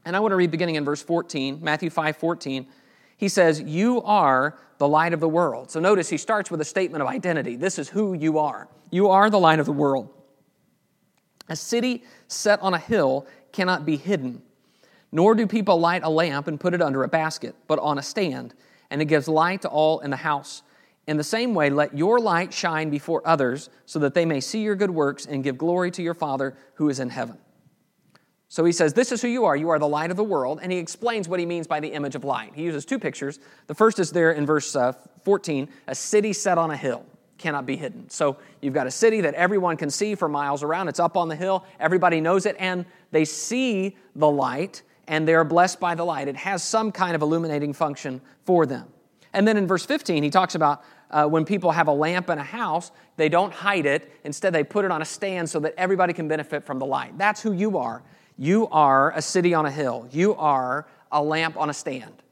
And 0.04 0.16
I 0.16 0.21
want 0.21 0.33
to 0.33 0.37
read 0.37 0.50
beginning 0.50 0.76
in 0.76 0.85
verse 0.85 1.02
14, 1.02 1.59
Matthew 1.62 1.90
5 1.90 2.16
14. 2.16 2.66
He 3.16 3.28
says, 3.28 3.61
You 3.61 4.02
are 4.02 4.59
the 4.78 4.88
light 4.88 5.12
of 5.12 5.21
the 5.21 5.28
world. 5.28 5.71
So, 5.71 5.78
notice 5.78 6.09
he 6.09 6.16
starts 6.16 6.50
with 6.50 6.61
a 6.61 6.64
statement 6.64 7.02
of 7.02 7.09
identity. 7.09 7.57
This 7.57 7.78
is 7.78 7.88
who 7.88 8.14
you 8.14 8.38
are. 8.38 8.69
You 8.90 9.09
are 9.09 9.28
the 9.28 9.38
light 9.38 9.61
of 9.61 9.66
the 9.66 9.73
world. 9.73 10.09
A 11.49 11.57
city 11.57 12.04
set 12.28 12.61
on 12.62 12.75
a 12.75 12.78
hill 12.78 13.26
cannot 13.52 13.85
be 13.85 13.97
hidden, 13.97 14.40
nor 15.12 15.35
do 15.35 15.47
people 15.47 15.78
light 15.78 16.02
a 16.02 16.09
lamp 16.09 16.47
and 16.47 16.59
put 16.59 16.73
it 16.73 16.80
under 16.80 17.02
a 17.02 17.09
basket, 17.09 17.54
but 17.66 17.78
on 17.80 17.99
a 17.99 18.02
stand, 18.02 18.54
and 18.88 19.02
it 19.02 19.07
gives 19.07 19.28
light 19.28 19.62
to 19.62 19.69
all 19.69 20.00
in 20.00 20.11
the 20.11 20.16
house. 20.16 20.62
In 21.07 21.16
the 21.16 21.25
same 21.25 21.54
way, 21.54 21.71
let 21.71 21.97
your 21.97 22.21
light 22.21 22.52
shine 22.54 22.88
before 22.88 23.21
others, 23.26 23.69
so 23.85 23.99
that 23.99 24.14
they 24.14 24.25
may 24.25 24.40
see 24.40 24.62
your 24.62 24.76
good 24.76 24.90
works 24.90 25.26
and 25.26 25.42
give 25.42 25.59
glory 25.59 25.90
to 25.90 26.02
your 26.02 26.14
Father 26.14 26.57
who 26.75 26.88
is 26.88 27.00
in 27.00 27.11
heaven. 27.11 27.37
So 28.50 28.64
he 28.64 28.73
says, 28.73 28.92
This 28.92 29.12
is 29.12 29.23
who 29.23 29.28
you 29.28 29.45
are. 29.45 29.57
You 29.57 29.71
are 29.71 29.78
the 29.78 29.88
light 29.88 30.11
of 30.11 30.16
the 30.16 30.25
world. 30.25 30.59
And 30.61 30.71
he 30.73 30.78
explains 30.78 31.28
what 31.28 31.38
he 31.38 31.47
means 31.47 31.69
by 31.69 31.78
the 31.78 31.88
image 31.88 32.16
of 32.16 32.25
light. 32.25 32.50
He 32.52 32.64
uses 32.64 32.85
two 32.85 32.99
pictures. 32.99 33.38
The 33.69 33.75
first 33.75 34.00
is 34.00 34.11
there 34.11 34.33
in 34.33 34.45
verse 34.45 34.75
uh, 34.75 34.92
14 35.25 35.69
a 35.87 35.95
city 35.95 36.33
set 36.33 36.59
on 36.59 36.71
a 36.73 36.76
hill 36.76 37.07
cannot 37.38 37.64
be 37.64 37.76
hidden. 37.76 38.11
So 38.11 38.37
you've 38.61 38.75
got 38.75 38.88
a 38.88 38.90
city 38.90 39.21
that 39.23 39.35
everyone 39.35 39.76
can 39.76 39.88
see 39.88 40.16
for 40.16 40.28
miles 40.28 40.64
around. 40.64 40.88
It's 40.88 40.99
up 41.00 41.16
on 41.16 41.28
the 41.28 41.37
hill. 41.37 41.64
Everybody 41.78 42.21
knows 42.21 42.45
it, 42.45 42.57
and 42.59 42.85
they 43.12 43.25
see 43.25 43.97
the 44.14 44.28
light, 44.28 44.83
and 45.07 45.26
they're 45.26 45.45
blessed 45.45 45.80
by 45.80 45.95
the 45.95 46.04
light. 46.04 46.28
It 46.28 46.37
has 46.37 46.62
some 46.62 46.92
kind 46.92 47.14
of 47.14 47.23
illuminating 47.23 47.73
function 47.73 48.21
for 48.45 48.66
them. 48.66 48.88
And 49.33 49.47
then 49.49 49.57
in 49.57 49.66
verse 49.66 49.87
15, 49.87 50.23
he 50.23 50.28
talks 50.28 50.54
about 50.54 50.83
uh, 51.11 51.26
when 51.26 51.45
people 51.45 51.71
have 51.71 51.88
a 51.88 51.92
lamp 51.92 52.28
in 52.30 52.38
a 52.38 52.45
house, 52.45 52.90
they 53.16 53.28
don't 53.28 53.52
hide 53.52 53.87
it. 53.87 54.12
Instead, 54.25 54.52
they 54.52 54.64
put 54.64 54.85
it 54.85 54.90
on 54.90 55.00
a 55.00 55.04
stand 55.04 55.49
so 55.49 55.61
that 55.61 55.73
everybody 55.78 56.12
can 56.12 56.28
benefit 56.28 56.64
from 56.64 56.78
the 56.78 56.87
light. 56.87 57.16
That's 57.16 57.40
who 57.40 57.52
you 57.52 57.78
are. 57.78 58.02
You 58.41 58.69
are 58.69 59.13
a 59.15 59.21
city 59.21 59.53
on 59.53 59.67
a 59.67 59.71
hill. 59.71 60.09
You 60.11 60.35
are 60.37 60.87
a 61.13 61.23
lamp 61.23 61.59
on 61.59 61.69
a 61.69 61.75
stand. 61.75 62.23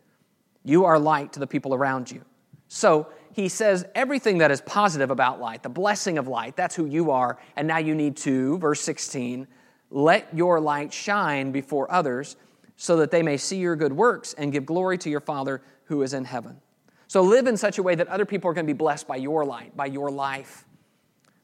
You 0.65 0.87
are 0.87 0.99
light 0.99 1.35
to 1.35 1.38
the 1.38 1.47
people 1.47 1.75
around 1.75 2.11
you. 2.11 2.23
So 2.67 3.09
he 3.35 3.50
says 3.50 3.85
everything 3.95 4.38
that 4.38 4.50
is 4.50 4.62
positive 4.62 5.11
about 5.11 5.38
light, 5.38 5.62
the 5.62 5.69
blessing 5.69 6.17
of 6.17 6.27
light, 6.27 6.57
that's 6.57 6.75
who 6.75 6.87
you 6.87 7.11
are. 7.11 7.38
And 7.57 7.69
now 7.69 7.77
you 7.77 7.95
need 7.95 8.17
to, 8.19 8.57
verse 8.57 8.81
16, 8.81 9.47
let 9.91 10.35
your 10.35 10.61
light 10.61 10.95
shine 10.95 11.53
before 11.53 11.93
others 11.93 12.37
so 12.77 12.97
that 12.97 13.11
they 13.11 13.23
may 13.23 13.37
see 13.37 13.59
your 13.59 13.77
good 13.77 13.93
works 13.93 14.33
and 14.33 14.50
give 14.50 14.65
glory 14.65 14.97
to 14.97 15.11
your 15.11 15.21
Father 15.21 15.61
who 15.85 16.00
is 16.00 16.15
in 16.15 16.25
heaven. 16.25 16.59
So 17.07 17.21
live 17.21 17.47
in 17.47 17.59
such 17.59 17.77
a 17.77 17.83
way 17.83 17.95
that 17.97 18.09
other 18.09 18.25
people 18.25 18.50
are 18.50 18.55
going 18.55 18.67
to 18.67 18.73
be 18.73 18.79
blessed 18.79 19.07
by 19.07 19.17
your 19.17 19.45
light, 19.45 19.77
by 19.77 19.87
your 19.87 20.11
life. 20.11 20.65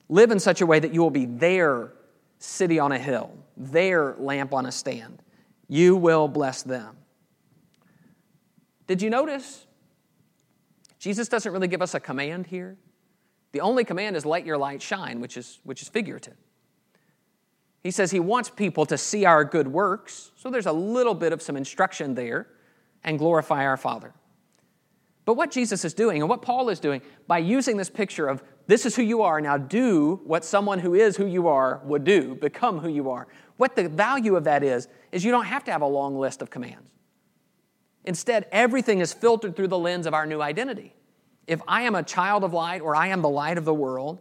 Live 0.09 0.31
in 0.31 0.41
such 0.41 0.63
a 0.63 0.67
way 0.67 0.81
that 0.81 0.95
you 0.95 1.03
will 1.03 1.11
be 1.11 1.27
their 1.27 1.93
city 2.45 2.79
on 2.79 2.93
a 2.93 2.99
hill, 2.99 3.37
their 3.57 4.15
lamp 4.19 4.53
on 4.53 4.67
a 4.67 4.73
stand. 4.73 5.23
You 5.69 5.97
will 5.97 6.29
bless 6.29 6.63
them. 6.63 6.97
Did 8.87 9.01
you 9.01 9.11
notice? 9.11 9.67
Jesus 10.99 11.29
doesn't 11.29 11.53
really 11.53 11.69
give 11.69 11.83
us 11.83 11.95
a 11.95 12.01
command 12.01 12.47
here. 12.47 12.77
The 13.53 13.61
only 13.61 13.85
command 13.85 14.17
is 14.17 14.27
let 14.27 14.45
your 14.45 14.59
light 14.59 14.83
shine, 14.83 15.21
which 15.21 15.37
is, 15.37 15.61
which 15.65 15.81
is 15.81 15.89
figurative. 15.89 16.37
He 17.83 17.91
says 17.91 18.11
he 18.11 18.21
wants 18.21 18.51
people 18.51 18.87
to 18.87 18.97
see 18.99 19.25
our 19.25 19.45
good 19.45 19.69
works, 19.69 20.33
so 20.37 20.51
there's 20.51 20.67
a 20.67 20.73
little 20.73 21.15
bit 21.15 21.33
of 21.33 21.43
some 21.43 21.57
instruction 21.57 22.15
there, 22.15 22.49
and 23.05 23.19
glorify 23.19 23.65
our 23.65 23.77
Father. 23.77 24.15
But 25.25 25.35
what 25.35 25.51
Jesus 25.51 25.85
is 25.85 25.95
doing 25.95 26.21
and 26.21 26.29
what 26.29 26.43
Paul 26.43 26.69
is 26.69 26.81
doing 26.81 27.01
by 27.27 27.39
using 27.39 27.77
this 27.77 27.89
picture 27.89 28.29
of 28.29 28.43
this 28.67 28.87
is 28.87 28.97
who 28.97 29.03
you 29.03 29.23
are, 29.23 29.41
now 29.41 29.57
do 29.59 30.21
what 30.25 30.45
someone 30.45 30.79
who 30.79 30.95
is 30.95 31.17
who 31.17 31.27
you 31.27 31.49
are 31.49 31.81
would 31.85 32.05
do, 32.05 32.35
become 32.35 32.79
who 32.79 32.89
you 32.89 33.11
are. 33.11 33.29
What 33.57 33.77
the 33.77 33.89
value 33.89 34.37
of 34.37 34.45
that 34.45 34.63
is, 34.63 34.89
is 35.13 35.25
you 35.25 35.31
don't 35.31 35.45
have 35.45 35.65
to 35.65 35.73
have 35.73 35.83
a 35.83 35.87
long 35.87 36.19
list 36.19 36.43
of 36.43 36.51
commands. 36.51 36.91
Instead, 38.05 38.47
everything 38.53 39.01
is 39.01 39.13
filtered 39.13 39.57
through 39.57 39.69
the 39.69 39.79
lens 39.79 40.07
of 40.07 40.15
our 40.15 40.27
new 40.27 40.43
identity. 40.43 40.95
If 41.47 41.61
I 41.69 41.83
am 41.83 41.95
a 41.95 42.03
child 42.03 42.45
of 42.45 42.53
light 42.53 42.83
or 42.83 42.97
I 42.97 43.09
am 43.09 43.23
the 43.23 43.29
light 43.29 43.59
of 43.59 43.65
the 43.65 43.75
world, 43.75 44.21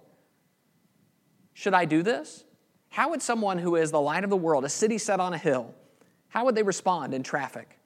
should 1.54 1.74
I 1.74 1.86
do 1.86 2.04
this? 2.04 2.46
How 2.90 3.10
would 3.10 3.22
someone 3.22 3.58
who 3.58 3.76
is 3.76 3.92
the 3.92 4.02
light 4.02 4.24
of 4.24 4.30
the 4.30 4.38
world, 4.38 4.66
a 4.66 4.70
city 4.70 4.98
set 4.98 5.20
on 5.20 5.34
a 5.34 5.38
hill, 5.38 5.74
how 6.30 6.46
would 6.46 6.56
they 6.56 6.64
respond 6.64 7.14
in 7.14 7.24
traffic? 7.24 7.78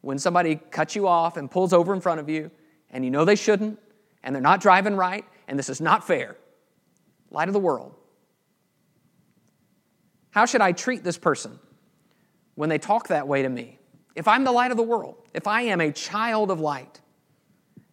When 0.00 0.18
somebody 0.18 0.56
cuts 0.56 0.96
you 0.96 1.06
off 1.06 1.36
and 1.36 1.50
pulls 1.50 1.72
over 1.72 1.92
in 1.94 2.00
front 2.00 2.20
of 2.20 2.28
you, 2.28 2.50
and 2.90 3.04
you 3.04 3.10
know 3.10 3.24
they 3.24 3.36
shouldn't, 3.36 3.78
and 4.22 4.34
they're 4.34 4.42
not 4.42 4.60
driving 4.60 4.96
right, 4.96 5.24
and 5.48 5.58
this 5.58 5.68
is 5.68 5.80
not 5.80 6.06
fair. 6.06 6.36
Light 7.30 7.48
of 7.48 7.54
the 7.54 7.60
world. 7.60 7.94
How 10.30 10.46
should 10.46 10.60
I 10.60 10.72
treat 10.72 11.02
this 11.02 11.18
person 11.18 11.58
when 12.54 12.68
they 12.68 12.78
talk 12.78 13.08
that 13.08 13.26
way 13.26 13.42
to 13.42 13.48
me? 13.48 13.78
If 14.14 14.26
I'm 14.28 14.44
the 14.44 14.52
light 14.52 14.70
of 14.70 14.76
the 14.76 14.82
world, 14.82 15.16
if 15.34 15.46
I 15.46 15.62
am 15.62 15.80
a 15.80 15.92
child 15.92 16.50
of 16.50 16.60
light, 16.60 17.00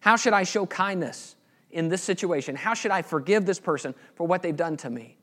how 0.00 0.16
should 0.16 0.32
I 0.32 0.44
show 0.44 0.66
kindness 0.66 1.36
in 1.70 1.88
this 1.88 2.02
situation? 2.02 2.56
How 2.56 2.74
should 2.74 2.90
I 2.90 3.02
forgive 3.02 3.46
this 3.46 3.60
person 3.60 3.94
for 4.14 4.26
what 4.26 4.42
they've 4.42 4.56
done 4.56 4.76
to 4.78 4.90
me? 4.90 5.16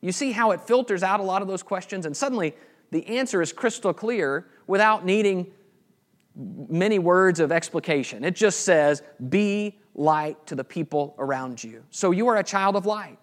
You 0.00 0.12
see 0.12 0.32
how 0.32 0.52
it 0.52 0.60
filters 0.60 1.02
out 1.02 1.20
a 1.20 1.24
lot 1.24 1.42
of 1.42 1.48
those 1.48 1.62
questions, 1.62 2.06
and 2.06 2.16
suddenly 2.16 2.54
the 2.90 3.06
answer 3.06 3.42
is 3.42 3.52
crystal 3.52 3.92
clear 3.92 4.46
without 4.66 5.04
needing 5.04 5.52
many 6.38 6.98
words 6.98 7.40
of 7.40 7.50
explication. 7.50 8.24
It 8.24 8.36
just 8.36 8.60
says, 8.60 9.02
be 9.28 9.78
light 9.94 10.46
to 10.46 10.54
the 10.54 10.64
people 10.64 11.14
around 11.18 11.62
you. 11.62 11.82
So 11.90 12.12
you 12.12 12.28
are 12.28 12.36
a 12.36 12.44
child 12.44 12.76
of 12.76 12.86
light. 12.86 13.18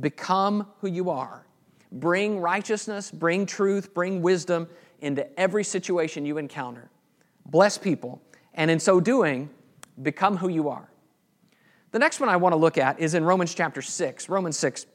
Become 0.00 0.66
who 0.80 0.88
you 0.88 1.10
are. 1.10 1.46
Bring 1.92 2.40
righteousness, 2.40 3.10
bring 3.10 3.44
truth, 3.44 3.92
bring 3.92 4.22
wisdom 4.22 4.66
into 5.02 5.28
every 5.38 5.62
situation 5.62 6.24
you 6.24 6.38
encounter. 6.38 6.90
Bless 7.44 7.76
people, 7.76 8.22
and 8.54 8.70
in 8.70 8.80
so 8.80 8.98
doing, 8.98 9.50
become 10.00 10.38
who 10.38 10.48
you 10.48 10.70
are. 10.70 10.88
The 11.90 11.98
next 11.98 12.20
one 12.20 12.30
I 12.30 12.36
want 12.36 12.54
to 12.54 12.56
look 12.56 12.78
at 12.78 12.98
is 12.98 13.12
in 13.12 13.24
Romans 13.24 13.54
chapter 13.54 13.82
6. 13.82 14.30
Romans 14.30 14.56
6, 14.56 14.86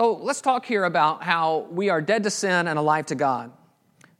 So 0.00 0.14
let's 0.14 0.40
talk 0.40 0.64
here 0.64 0.84
about 0.84 1.22
how 1.22 1.66
we 1.70 1.90
are 1.90 2.00
dead 2.00 2.22
to 2.22 2.30
sin 2.30 2.68
and 2.68 2.78
alive 2.78 3.04
to 3.04 3.14
God. 3.14 3.52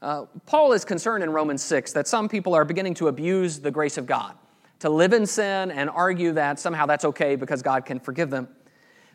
Uh, 0.03 0.27
Paul 0.45 0.75
is 0.75 0.85
concerned 0.85 1.25
in 1.25 1.31
Romans 1.31 1.63
6 1.63 1.95
that 1.95 2.07
some 2.07 2.29
people 2.29 2.53
are 2.53 2.67
beginning 2.67 2.93
to 2.97 3.09
abuse 3.09 3.61
the 3.61 3.71
grace 3.71 3.97
of 3.97 4.05
God, 4.05 4.35
to 4.81 4.91
live 4.91 5.15
in 5.15 5.25
sin 5.25 5.71
and 5.71 5.89
argue 5.89 6.33
that 6.33 6.61
somehow 6.61 6.85
that's 6.85 7.07
okay 7.07 7.35
because 7.35 7.63
God 7.63 7.87
can 7.87 7.99
forgive 7.99 8.29
them. 8.29 8.47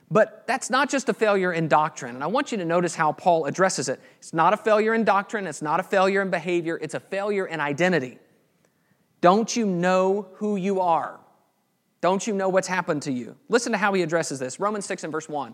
But 0.10 0.48
that's 0.48 0.72
not 0.72 0.90
just 0.90 1.08
a 1.08 1.14
failure 1.14 1.54
in 1.54 1.68
doctrine. 1.68 2.16
And 2.16 2.24
I 2.24 2.28
want 2.28 2.52
you 2.52 2.58
to 2.58 2.66
notice 2.66 2.96
how 2.96 3.12
Paul 3.12 3.46
addresses 3.46 3.88
it. 3.88 4.02
It's 4.18 4.34
not 4.34 4.52
a 4.52 4.58
failure 4.58 4.96
in 4.96 5.04
doctrine, 5.04 5.46
it's 5.46 5.62
not 5.62 5.80
a 5.80 5.84
failure 5.84 6.24
in 6.24 6.32
behavior, 6.32 6.80
it's 6.82 6.96
a 6.96 7.00
failure 7.00 7.46
in 7.46 7.60
identity. 7.60 8.18
Don't 9.22 9.56
you 9.56 9.68
know 9.68 10.30
who 10.34 10.56
you 10.56 10.82
are? 10.82 11.20
Don't 12.02 12.26
you 12.26 12.34
know 12.34 12.50
what's 12.50 12.68
happened 12.68 13.04
to 13.04 13.12
you? 13.12 13.36
Listen 13.50 13.72
to 13.72 13.78
how 13.78 13.94
he 13.94 14.02
addresses 14.02 14.40
this. 14.40 14.60
Romans 14.60 14.88
6 14.88 15.04
and 15.04 15.14
verse 15.14 15.30
1. 15.30 15.54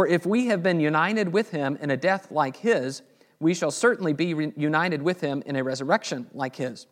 For 0.00 0.06
if 0.06 0.24
we 0.24 0.46
have 0.46 0.62
been 0.62 0.80
united 0.80 1.30
with 1.30 1.50
him 1.50 1.76
in 1.78 1.90
a 1.90 1.96
death 1.98 2.30
like 2.30 2.56
his, 2.56 3.02
we 3.38 3.52
shall 3.52 3.70
certainly 3.70 4.14
be 4.14 4.50
united 4.56 5.02
with 5.02 5.20
him 5.20 5.42
in 5.44 5.56
a 5.56 5.62
resurrection 5.62 6.26
like 6.32 6.56
his. 6.56 6.86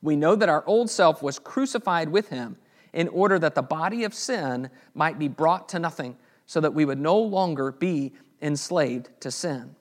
We 0.00 0.14
know 0.14 0.36
that 0.36 0.48
our 0.48 0.64
old 0.68 0.88
self 0.88 1.20
was 1.20 1.40
crucified 1.40 2.08
with 2.08 2.28
him 2.28 2.58
in 2.92 3.08
order 3.08 3.40
that 3.40 3.56
the 3.56 3.62
body 3.62 4.04
of 4.04 4.14
sin 4.14 4.70
might 4.94 5.18
be 5.18 5.26
brought 5.26 5.68
to 5.70 5.80
nothing, 5.80 6.16
so 6.46 6.60
that 6.60 6.72
we 6.72 6.84
would 6.84 7.00
no 7.00 7.18
longer 7.18 7.72
be 7.72 8.12
enslaved 8.40 9.10
to 9.22 9.32
sin. 9.32 9.74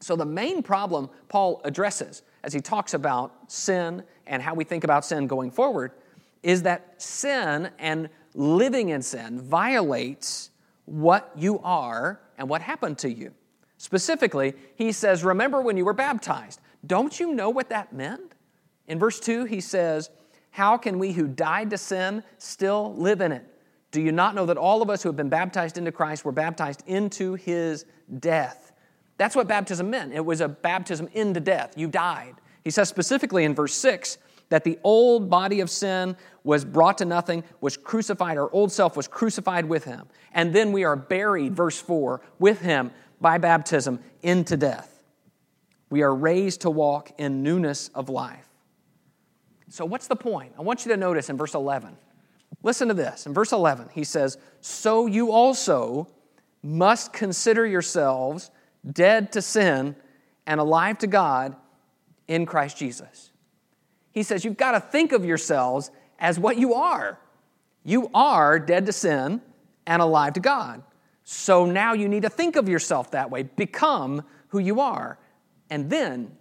So, 0.00 0.16
the 0.16 0.24
main 0.24 0.62
problem 0.62 1.10
Paul 1.28 1.60
addresses 1.66 2.22
as 2.42 2.54
he 2.54 2.62
talks 2.62 2.94
about 2.94 3.52
sin 3.52 4.02
and 4.26 4.42
how 4.42 4.54
we 4.54 4.64
think 4.64 4.82
about 4.82 5.04
sin 5.04 5.26
going 5.26 5.50
forward 5.50 5.92
is 6.42 6.62
that 6.62 6.94
sin 6.96 7.68
and 7.78 8.08
living 8.34 8.88
in 8.88 9.02
sin 9.02 9.42
violates 9.42 10.48
what 10.84 11.32
you 11.36 11.60
are 11.60 12.20
and 12.38 12.48
what 12.48 12.62
happened 12.62 12.98
to 12.98 13.12
you. 13.12 13.32
Specifically, 13.78 14.54
he 14.74 14.92
says, 14.92 15.24
Remember 15.24 15.60
when 15.60 15.76
you 15.76 15.84
were 15.84 15.92
baptized. 15.92 16.60
Don't 16.86 17.18
you 17.18 17.34
know 17.34 17.50
what 17.50 17.68
that 17.70 17.92
meant? 17.92 18.34
In 18.86 18.98
verse 18.98 19.20
2, 19.20 19.44
he 19.44 19.60
says, 19.60 20.10
How 20.50 20.76
can 20.76 20.98
we 20.98 21.12
who 21.12 21.26
died 21.26 21.70
to 21.70 21.78
sin 21.78 22.22
still 22.38 22.94
live 22.96 23.20
in 23.20 23.32
it? 23.32 23.46
Do 23.90 24.00
you 24.00 24.12
not 24.12 24.34
know 24.34 24.46
that 24.46 24.56
all 24.56 24.82
of 24.82 24.90
us 24.90 25.02
who 25.02 25.08
have 25.08 25.16
been 25.16 25.28
baptized 25.28 25.78
into 25.78 25.92
Christ 25.92 26.24
were 26.24 26.32
baptized 26.32 26.82
into 26.86 27.34
his 27.34 27.84
death? 28.18 28.72
That's 29.18 29.36
what 29.36 29.46
baptism 29.46 29.90
meant. 29.90 30.12
It 30.12 30.24
was 30.24 30.40
a 30.40 30.48
baptism 30.48 31.08
into 31.12 31.40
death. 31.40 31.74
You 31.76 31.88
died. 31.88 32.34
He 32.64 32.70
says 32.70 32.88
specifically 32.88 33.44
in 33.44 33.54
verse 33.54 33.74
6 33.74 34.18
that 34.52 34.64
the 34.64 34.78
old 34.84 35.30
body 35.30 35.60
of 35.60 35.70
sin 35.70 36.14
was 36.44 36.62
brought 36.62 36.98
to 36.98 37.06
nothing, 37.06 37.42
was 37.62 37.78
crucified, 37.78 38.36
our 38.36 38.52
old 38.52 38.70
self 38.70 38.98
was 38.98 39.08
crucified 39.08 39.64
with 39.64 39.84
him. 39.84 40.06
And 40.34 40.52
then 40.52 40.72
we 40.72 40.84
are 40.84 40.94
buried, 40.94 41.56
verse 41.56 41.80
4, 41.80 42.20
with 42.38 42.60
him 42.60 42.90
by 43.18 43.38
baptism 43.38 43.98
into 44.22 44.58
death. 44.58 45.02
We 45.88 46.02
are 46.02 46.14
raised 46.14 46.60
to 46.60 46.70
walk 46.70 47.12
in 47.16 47.42
newness 47.42 47.88
of 47.94 48.10
life. 48.10 48.46
So, 49.70 49.86
what's 49.86 50.06
the 50.06 50.16
point? 50.16 50.52
I 50.58 50.60
want 50.60 50.84
you 50.84 50.92
to 50.92 50.98
notice 50.98 51.30
in 51.30 51.38
verse 51.38 51.54
11. 51.54 51.96
Listen 52.62 52.88
to 52.88 52.94
this. 52.94 53.24
In 53.24 53.32
verse 53.32 53.52
11, 53.52 53.88
he 53.94 54.04
says, 54.04 54.36
So 54.60 55.06
you 55.06 55.32
also 55.32 56.08
must 56.62 57.14
consider 57.14 57.66
yourselves 57.66 58.50
dead 58.92 59.32
to 59.32 59.40
sin 59.40 59.96
and 60.46 60.60
alive 60.60 60.98
to 60.98 61.06
God 61.06 61.56
in 62.28 62.44
Christ 62.44 62.76
Jesus. 62.76 63.31
He 64.12 64.22
says, 64.22 64.44
You've 64.44 64.56
got 64.56 64.72
to 64.72 64.80
think 64.80 65.12
of 65.12 65.24
yourselves 65.24 65.90
as 66.18 66.38
what 66.38 66.56
you 66.56 66.74
are. 66.74 67.18
You 67.84 68.10
are 68.14 68.58
dead 68.58 68.86
to 68.86 68.92
sin 68.92 69.42
and 69.86 70.00
alive 70.00 70.34
to 70.34 70.40
God. 70.40 70.82
So 71.24 71.66
now 71.66 71.94
you 71.94 72.08
need 72.08 72.22
to 72.22 72.30
think 72.30 72.56
of 72.56 72.68
yourself 72.68 73.10
that 73.12 73.30
way, 73.30 73.44
become 73.44 74.24
who 74.48 74.58
you 74.58 74.80
are, 74.80 75.18
and 75.70 75.88
then 75.88 76.36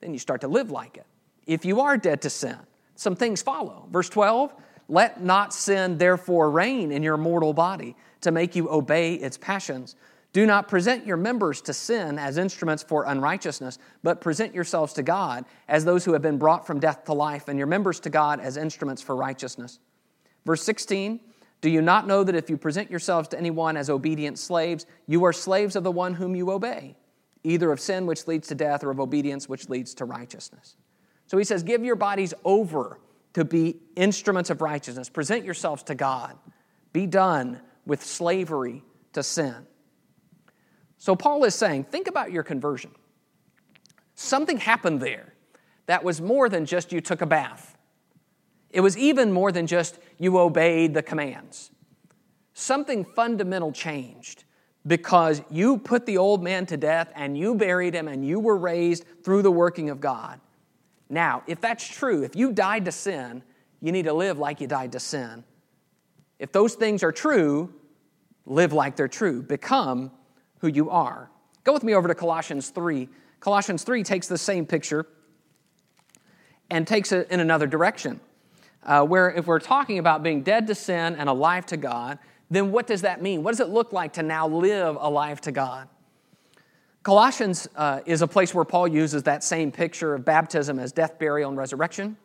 then 0.00 0.12
you 0.12 0.18
start 0.18 0.40
to 0.42 0.48
live 0.48 0.70
like 0.70 0.96
it. 0.96 1.06
If 1.46 1.64
you 1.64 1.80
are 1.80 1.96
dead 1.96 2.22
to 2.22 2.30
sin, 2.30 2.58
some 2.94 3.16
things 3.16 3.42
follow. 3.42 3.88
Verse 3.90 4.08
12, 4.08 4.54
let 4.88 5.22
not 5.22 5.52
sin 5.52 5.98
therefore 5.98 6.50
reign 6.50 6.92
in 6.92 7.02
your 7.02 7.16
mortal 7.16 7.52
body 7.52 7.96
to 8.20 8.30
make 8.30 8.54
you 8.54 8.70
obey 8.70 9.14
its 9.14 9.36
passions. 9.36 9.96
Do 10.36 10.44
not 10.44 10.68
present 10.68 11.06
your 11.06 11.16
members 11.16 11.62
to 11.62 11.72
sin 11.72 12.18
as 12.18 12.36
instruments 12.36 12.82
for 12.82 13.04
unrighteousness, 13.04 13.78
but 14.02 14.20
present 14.20 14.54
yourselves 14.54 14.92
to 14.92 15.02
God 15.02 15.46
as 15.66 15.86
those 15.86 16.04
who 16.04 16.12
have 16.12 16.20
been 16.20 16.36
brought 16.36 16.66
from 16.66 16.78
death 16.78 17.04
to 17.04 17.14
life, 17.14 17.48
and 17.48 17.56
your 17.56 17.66
members 17.66 18.00
to 18.00 18.10
God 18.10 18.38
as 18.38 18.58
instruments 18.58 19.00
for 19.00 19.16
righteousness. 19.16 19.78
Verse 20.44 20.62
16 20.62 21.20
Do 21.62 21.70
you 21.70 21.80
not 21.80 22.06
know 22.06 22.22
that 22.22 22.34
if 22.34 22.50
you 22.50 22.58
present 22.58 22.90
yourselves 22.90 23.28
to 23.28 23.38
anyone 23.38 23.78
as 23.78 23.88
obedient 23.88 24.38
slaves, 24.38 24.84
you 25.06 25.24
are 25.24 25.32
slaves 25.32 25.74
of 25.74 25.84
the 25.84 25.90
one 25.90 26.12
whom 26.12 26.36
you 26.36 26.50
obey, 26.50 26.96
either 27.42 27.72
of 27.72 27.80
sin 27.80 28.04
which 28.04 28.26
leads 28.26 28.48
to 28.48 28.54
death 28.54 28.84
or 28.84 28.90
of 28.90 29.00
obedience 29.00 29.48
which 29.48 29.70
leads 29.70 29.94
to 29.94 30.04
righteousness? 30.04 30.76
So 31.28 31.38
he 31.38 31.44
says, 31.44 31.62
Give 31.62 31.82
your 31.82 31.96
bodies 31.96 32.34
over 32.44 33.00
to 33.32 33.46
be 33.46 33.78
instruments 33.96 34.50
of 34.50 34.60
righteousness. 34.60 35.08
Present 35.08 35.46
yourselves 35.46 35.82
to 35.84 35.94
God. 35.94 36.36
Be 36.92 37.06
done 37.06 37.62
with 37.86 38.04
slavery 38.04 38.82
to 39.14 39.22
sin. 39.22 39.66
So 41.06 41.14
Paul 41.14 41.44
is 41.44 41.54
saying, 41.54 41.84
think 41.84 42.08
about 42.08 42.32
your 42.32 42.42
conversion. 42.42 42.90
Something 44.16 44.56
happened 44.56 45.00
there 45.00 45.34
that 45.86 46.02
was 46.02 46.20
more 46.20 46.48
than 46.48 46.66
just 46.66 46.90
you 46.90 47.00
took 47.00 47.20
a 47.20 47.26
bath. 47.26 47.78
It 48.70 48.80
was 48.80 48.98
even 48.98 49.30
more 49.30 49.52
than 49.52 49.68
just 49.68 50.00
you 50.18 50.36
obeyed 50.36 50.94
the 50.94 51.04
commands. 51.04 51.70
Something 52.54 53.04
fundamental 53.04 53.70
changed 53.70 54.42
because 54.84 55.42
you 55.48 55.78
put 55.78 56.06
the 56.06 56.18
old 56.18 56.42
man 56.42 56.66
to 56.66 56.76
death 56.76 57.12
and 57.14 57.38
you 57.38 57.54
buried 57.54 57.94
him 57.94 58.08
and 58.08 58.26
you 58.26 58.40
were 58.40 58.56
raised 58.56 59.04
through 59.22 59.42
the 59.42 59.52
working 59.52 59.90
of 59.90 60.00
God. 60.00 60.40
Now, 61.08 61.44
if 61.46 61.60
that's 61.60 61.86
true, 61.86 62.24
if 62.24 62.34
you 62.34 62.50
died 62.50 62.84
to 62.86 62.90
sin, 62.90 63.44
you 63.80 63.92
need 63.92 64.06
to 64.06 64.12
live 64.12 64.40
like 64.40 64.60
you 64.60 64.66
died 64.66 64.90
to 64.90 64.98
sin. 64.98 65.44
If 66.40 66.50
those 66.50 66.74
things 66.74 67.04
are 67.04 67.12
true, 67.12 67.72
live 68.44 68.72
like 68.72 68.96
they're 68.96 69.06
true. 69.06 69.40
Become 69.40 70.10
who 70.66 70.72
you 70.72 70.90
are. 70.90 71.30
Go 71.62 71.72
with 71.72 71.84
me 71.84 71.94
over 71.94 72.08
to 72.08 72.14
Colossians 72.14 72.70
3. 72.70 73.08
Colossians 73.38 73.84
3 73.84 74.02
takes 74.02 74.26
the 74.26 74.38
same 74.38 74.66
picture 74.66 75.06
and 76.70 76.86
takes 76.86 77.12
it 77.12 77.30
in 77.30 77.38
another 77.38 77.68
direction. 77.68 78.20
Uh, 78.82 79.04
where 79.04 79.30
if 79.30 79.46
we're 79.46 79.60
talking 79.60 79.98
about 79.98 80.22
being 80.22 80.42
dead 80.42 80.66
to 80.66 80.74
sin 80.74 81.14
and 81.16 81.28
alive 81.28 81.66
to 81.66 81.76
God, 81.76 82.18
then 82.50 82.72
what 82.72 82.86
does 82.86 83.02
that 83.02 83.22
mean? 83.22 83.42
What 83.42 83.52
does 83.52 83.60
it 83.60 83.68
look 83.68 83.92
like 83.92 84.14
to 84.14 84.22
now 84.22 84.48
live 84.48 84.96
alive 84.98 85.40
to 85.42 85.52
God? 85.52 85.88
Colossians 87.02 87.68
uh, 87.76 88.00
is 88.06 88.22
a 88.22 88.26
place 88.26 88.52
where 88.52 88.64
Paul 88.64 88.88
uses 88.88 89.22
that 89.24 89.44
same 89.44 89.70
picture 89.70 90.14
of 90.14 90.24
baptism 90.24 90.80
as 90.80 90.90
death, 90.90 91.18
burial, 91.18 91.48
and 91.48 91.58
resurrection. 91.58 92.16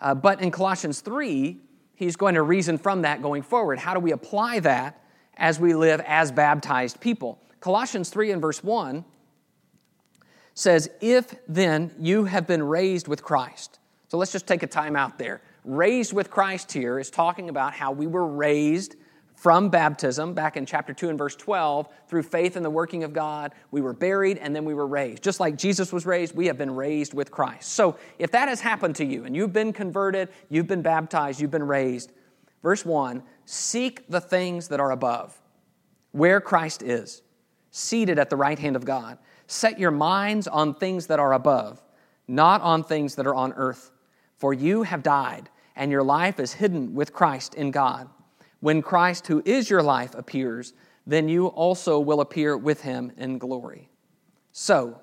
Uh, 0.00 0.14
but 0.14 0.42
in 0.42 0.50
Colossians 0.50 1.00
3, 1.00 1.58
he's 1.94 2.16
going 2.16 2.34
to 2.34 2.42
reason 2.42 2.76
from 2.76 3.02
that 3.02 3.22
going 3.22 3.42
forward. 3.42 3.78
How 3.78 3.94
do 3.94 4.00
we 4.00 4.12
apply 4.12 4.60
that 4.60 5.02
as 5.36 5.58
we 5.58 5.74
live 5.74 6.00
as 6.06 6.30
baptized 6.30 7.00
people? 7.00 7.38
Colossians 7.60 8.08
3 8.08 8.32
and 8.32 8.42
verse 8.42 8.64
1 8.64 9.04
says, 10.54 10.90
If 11.00 11.34
then 11.46 11.90
you 11.98 12.24
have 12.24 12.46
been 12.46 12.62
raised 12.62 13.06
with 13.06 13.22
Christ. 13.22 13.78
So 14.08 14.18
let's 14.18 14.32
just 14.32 14.46
take 14.46 14.62
a 14.62 14.66
time 14.66 14.96
out 14.96 15.18
there. 15.18 15.40
Raised 15.64 16.12
with 16.12 16.30
Christ 16.30 16.72
here 16.72 16.98
is 16.98 17.10
talking 17.10 17.48
about 17.48 17.74
how 17.74 17.92
we 17.92 18.06
were 18.06 18.26
raised 18.26 18.96
from 19.36 19.70
baptism 19.70 20.34
back 20.34 20.56
in 20.56 20.66
chapter 20.66 20.92
2 20.92 21.08
and 21.10 21.18
verse 21.18 21.36
12 21.36 21.88
through 22.08 22.22
faith 22.22 22.56
in 22.56 22.62
the 22.62 22.70
working 22.70 23.04
of 23.04 23.12
God. 23.12 23.52
We 23.70 23.80
were 23.80 23.94
buried 23.94 24.36
and 24.38 24.54
then 24.54 24.64
we 24.64 24.74
were 24.74 24.86
raised. 24.86 25.22
Just 25.22 25.40
like 25.40 25.56
Jesus 25.56 25.92
was 25.92 26.04
raised, 26.04 26.34
we 26.34 26.46
have 26.46 26.58
been 26.58 26.74
raised 26.74 27.14
with 27.14 27.30
Christ. 27.30 27.72
So 27.72 27.96
if 28.18 28.30
that 28.32 28.48
has 28.48 28.60
happened 28.60 28.96
to 28.96 29.04
you 29.04 29.24
and 29.24 29.34
you've 29.34 29.52
been 29.52 29.72
converted, 29.72 30.28
you've 30.48 30.66
been 30.66 30.82
baptized, 30.82 31.40
you've 31.40 31.50
been 31.50 31.66
raised, 31.66 32.12
verse 32.62 32.84
1 32.84 33.22
seek 33.46 34.06
the 34.08 34.20
things 34.20 34.68
that 34.68 34.78
are 34.78 34.90
above, 34.90 35.40
where 36.12 36.40
Christ 36.40 36.82
is 36.82 37.22
seated 37.70 38.18
at 38.18 38.30
the 38.30 38.36
right 38.36 38.58
hand 38.58 38.76
of 38.76 38.84
God. 38.84 39.18
Set 39.46 39.78
your 39.78 39.90
minds 39.90 40.46
on 40.46 40.74
things 40.74 41.06
that 41.08 41.18
are 41.18 41.32
above, 41.32 41.82
not 42.28 42.60
on 42.62 42.84
things 42.84 43.14
that 43.16 43.26
are 43.26 43.34
on 43.34 43.52
earth. 43.54 43.90
For 44.36 44.54
you 44.54 44.84
have 44.84 45.02
died, 45.02 45.50
and 45.76 45.90
your 45.90 46.02
life 46.02 46.40
is 46.40 46.54
hidden 46.54 46.94
with 46.94 47.12
Christ 47.12 47.54
in 47.54 47.70
God. 47.70 48.08
When 48.60 48.82
Christ, 48.82 49.26
who 49.26 49.42
is 49.44 49.68
your 49.68 49.82
life, 49.82 50.14
appears, 50.14 50.72
then 51.06 51.28
you 51.28 51.46
also 51.46 51.98
will 51.98 52.20
appear 52.20 52.56
with 52.56 52.82
him 52.82 53.12
in 53.16 53.38
glory. 53.38 53.88
So, 54.52 55.00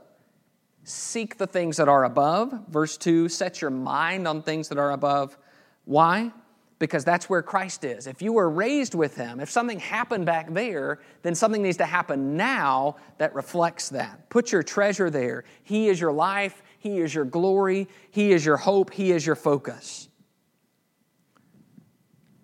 seek 0.84 1.38
the 1.38 1.48
things 1.48 1.78
that 1.78 1.90
are 1.90 2.04
above. 2.04 2.54
Verse 2.70 2.98
2 2.98 3.30
set 3.30 3.62
your 3.62 3.72
mind 3.72 4.28
on 4.28 4.44
things 4.44 4.70
that 4.70 4.78
are 4.78 4.92
above. 4.92 5.38
Why? 5.86 6.32
Because 6.80 7.04
that's 7.04 7.30
where 7.30 7.42
Christ 7.42 7.84
is. 7.84 8.08
If 8.08 8.22
you 8.22 8.34
were 8.34 8.50
raised 8.50 8.94
with 8.94 9.16
him, 9.16 9.40
if 9.40 9.50
something 9.50 9.80
happened 9.80 10.26
back 10.26 10.54
there, 10.54 11.00
then 11.24 11.34
something 11.36 11.62
needs 11.62 11.78
to 11.78 11.86
happen 11.86 12.38
now 12.38 12.98
that 13.18 13.34
reflects 13.34 13.90
that. 13.90 14.30
Put 14.30 14.52
your 14.52 14.64
treasure 14.64 15.10
there. 15.10 15.44
He 15.64 15.88
is 15.88 16.00
your 16.00 16.12
life, 16.12 16.62
He 16.80 17.00
is 17.00 17.14
your 17.14 17.26
glory, 17.26 17.88
He 18.12 18.32
is 18.32 18.46
your 18.46 18.58
hope, 18.58 18.92
He 18.92 19.12
is 19.12 19.26
your 19.26 19.36
focus. 19.36 20.08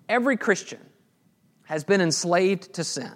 Every 0.09 0.37
Christian 0.37 0.81
has 1.63 1.83
been 1.83 2.01
enslaved 2.01 2.73
to 2.73 2.83
sin 2.83 3.13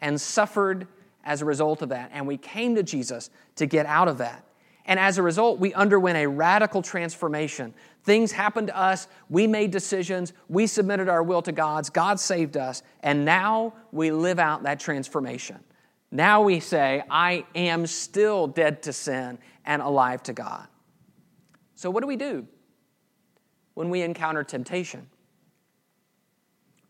and 0.00 0.20
suffered 0.20 0.88
as 1.24 1.42
a 1.42 1.44
result 1.44 1.82
of 1.82 1.88
that, 1.88 2.10
and 2.12 2.26
we 2.26 2.36
came 2.36 2.76
to 2.76 2.82
Jesus 2.82 3.30
to 3.56 3.66
get 3.66 3.86
out 3.86 4.08
of 4.08 4.18
that. 4.18 4.45
And 4.86 5.00
as 5.00 5.18
a 5.18 5.22
result, 5.22 5.58
we 5.58 5.74
underwent 5.74 6.16
a 6.16 6.26
radical 6.26 6.80
transformation. 6.80 7.74
Things 8.04 8.30
happened 8.30 8.68
to 8.68 8.78
us, 8.78 9.08
we 9.28 9.48
made 9.48 9.72
decisions, 9.72 10.32
we 10.48 10.68
submitted 10.68 11.08
our 11.08 11.24
will 11.24 11.42
to 11.42 11.52
God's, 11.52 11.90
God 11.90 12.20
saved 12.20 12.56
us, 12.56 12.84
and 13.00 13.24
now 13.24 13.74
we 13.90 14.12
live 14.12 14.38
out 14.38 14.62
that 14.62 14.78
transformation. 14.78 15.58
Now 16.12 16.42
we 16.42 16.60
say, 16.60 17.02
I 17.10 17.44
am 17.56 17.86
still 17.88 18.46
dead 18.46 18.84
to 18.84 18.92
sin 18.92 19.38
and 19.64 19.82
alive 19.82 20.22
to 20.24 20.32
God. 20.32 20.68
So, 21.74 21.90
what 21.90 22.00
do 22.00 22.06
we 22.06 22.16
do 22.16 22.46
when 23.74 23.90
we 23.90 24.02
encounter 24.02 24.44
temptation? 24.44 25.08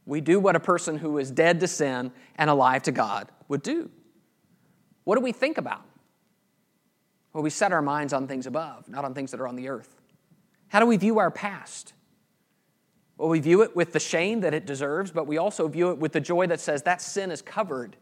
We 0.04 0.20
do 0.20 0.38
what 0.38 0.54
a 0.54 0.60
person 0.60 0.98
who 0.98 1.16
is 1.18 1.30
dead 1.30 1.60
to 1.60 1.66
sin 1.66 2.12
and 2.36 2.50
alive 2.50 2.82
to 2.84 2.92
God 2.92 3.32
would 3.48 3.62
do. 3.62 3.90
What 5.04 5.16
do 5.16 5.22
we 5.22 5.32
think 5.32 5.56
about? 5.56 5.82
Well, 7.36 7.42
we 7.42 7.50
set 7.50 7.70
our 7.70 7.82
minds 7.82 8.14
on 8.14 8.26
things 8.26 8.46
above, 8.46 8.88
not 8.88 9.04
on 9.04 9.12
things 9.12 9.30
that 9.32 9.40
are 9.40 9.46
on 9.46 9.56
the 9.56 9.68
earth. 9.68 10.00
How 10.68 10.80
do 10.80 10.86
we 10.86 10.96
view 10.96 11.18
our 11.18 11.30
past? 11.30 11.92
Well, 13.18 13.28
we 13.28 13.40
view 13.40 13.60
it 13.60 13.76
with 13.76 13.92
the 13.92 14.00
shame 14.00 14.40
that 14.40 14.54
it 14.54 14.64
deserves, 14.64 15.10
but 15.10 15.26
we 15.26 15.36
also 15.36 15.68
view 15.68 15.90
it 15.90 15.98
with 15.98 16.12
the 16.12 16.20
joy 16.20 16.46
that 16.46 16.60
says 16.60 16.84
that 16.84 17.02
sin 17.02 17.30
is 17.30 17.42
covered 17.42 17.96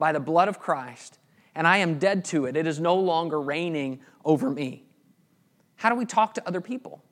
by 0.00 0.10
the 0.10 0.18
blood 0.18 0.48
of 0.48 0.58
Christ, 0.58 1.20
and 1.54 1.64
I 1.64 1.76
am 1.76 2.00
dead 2.00 2.24
to 2.24 2.46
it. 2.46 2.56
It 2.56 2.66
is 2.66 2.80
no 2.80 2.96
longer 2.96 3.40
reigning 3.40 4.00
over 4.24 4.50
me. 4.50 4.82
How 5.76 5.88
do 5.88 5.94
we 5.94 6.04
talk 6.04 6.34
to 6.34 6.48
other 6.48 6.60
people? 6.60 7.04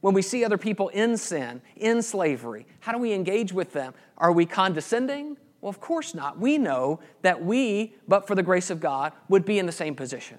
When 0.00 0.14
we 0.14 0.22
see 0.22 0.42
other 0.42 0.56
people 0.56 0.88
in 0.88 1.18
sin, 1.18 1.60
in 1.76 2.00
slavery, 2.00 2.66
how 2.80 2.92
do 2.92 2.98
we 2.98 3.12
engage 3.12 3.52
with 3.52 3.74
them? 3.74 3.92
Are 4.16 4.32
we 4.32 4.46
condescending? 4.46 5.36
Well, 5.60 5.68
of 5.68 5.80
course 5.80 6.14
not. 6.14 6.38
We 6.38 6.56
know 6.56 7.00
that 7.20 7.44
we, 7.44 7.94
but 8.08 8.26
for 8.26 8.34
the 8.34 8.42
grace 8.42 8.70
of 8.70 8.80
God, 8.80 9.12
would 9.28 9.44
be 9.44 9.58
in 9.58 9.66
the 9.66 9.70
same 9.70 9.94
position. 9.94 10.38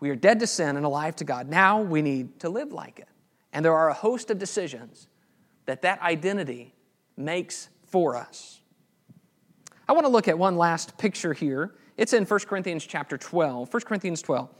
We 0.00 0.10
are 0.10 0.16
dead 0.16 0.40
to 0.40 0.46
sin 0.46 0.76
and 0.76 0.84
alive 0.84 1.16
to 1.16 1.24
God. 1.24 1.48
Now 1.48 1.80
we 1.80 2.02
need 2.02 2.40
to 2.40 2.48
live 2.48 2.72
like 2.72 2.98
it. 2.98 3.08
And 3.52 3.64
there 3.64 3.74
are 3.74 3.88
a 3.88 3.94
host 3.94 4.30
of 4.30 4.38
decisions 4.38 5.08
that 5.64 5.82
that 5.82 6.00
identity 6.02 6.74
makes 7.16 7.68
for 7.86 8.16
us. 8.16 8.60
I 9.88 9.92
want 9.92 10.04
to 10.04 10.10
look 10.10 10.28
at 10.28 10.38
one 10.38 10.56
last 10.56 10.98
picture 10.98 11.32
here. 11.32 11.74
It's 11.96 12.12
in 12.12 12.24
1 12.24 12.40
Corinthians 12.40 12.84
chapter 12.84 13.16
12. 13.16 13.72
1 13.72 13.82
Corinthians 13.82 14.20
12. 14.20 14.50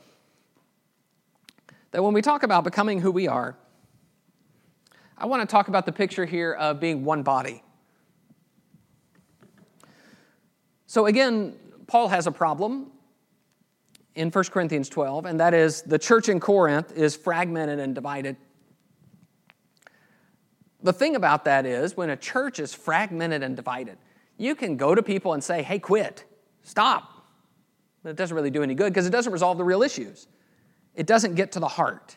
That 1.91 2.03
when 2.03 2.15
we 2.15 2.23
talk 2.23 2.43
about 2.43 2.65
becoming 2.65 3.01
who 3.01 3.11
we 3.11 3.29
are, 3.29 3.57
I 5.19 5.27
want 5.27 5.43
to 5.43 5.51
talk 5.51 5.69
about 5.69 5.87
the 5.87 5.93
picture 5.93 6.25
here 6.25 6.53
of 6.53 6.81
being 6.81 7.05
one 7.05 7.23
body. 7.23 7.63
So 10.87 11.07
again, 11.07 11.55
Paul 11.87 12.09
has 12.09 12.27
a 12.27 12.33
problem 12.33 12.93
in 14.17 14.31
1 14.31 14.45
Corinthians 14.45 14.89
12, 14.89 15.27
and 15.27 15.39
that 15.39 15.53
is 15.55 15.83
the 15.83 15.99
church 15.99 16.31
in 16.31 16.41
Corinth 16.41 16.93
is 16.97 17.15
fragmented 17.15 17.79
and 17.79 17.95
divided. 17.95 18.37
The 20.83 20.93
thing 20.93 21.17
about 21.17 21.45
that 21.45 21.67
is, 21.67 21.97
when 21.97 22.09
a 22.11 22.17
church 22.17 22.59
is 22.59 22.75
fragmented 22.75 23.43
and 23.43 23.55
divided, 23.55 23.99
you 24.39 24.55
can 24.55 24.77
go 24.77 24.95
to 24.95 25.03
people 25.03 25.35
and 25.35 25.45
say, 25.45 25.63
hey, 25.63 25.79
quit, 25.79 26.25
stop. 26.63 27.27
But 28.03 28.11
it 28.11 28.17
doesn't 28.17 28.35
really 28.35 28.51
do 28.51 28.63
any 28.63 28.75
good 28.75 28.93
because 28.93 29.07
it 29.07 29.11
doesn't 29.11 29.33
resolve 29.33 29.59
the 29.59 29.65
real 29.65 29.83
issues, 29.83 30.27
it 30.95 31.07
doesn't 31.07 31.35
get 31.35 31.53
to 31.53 31.61
the 31.61 31.69
heart. 31.69 32.17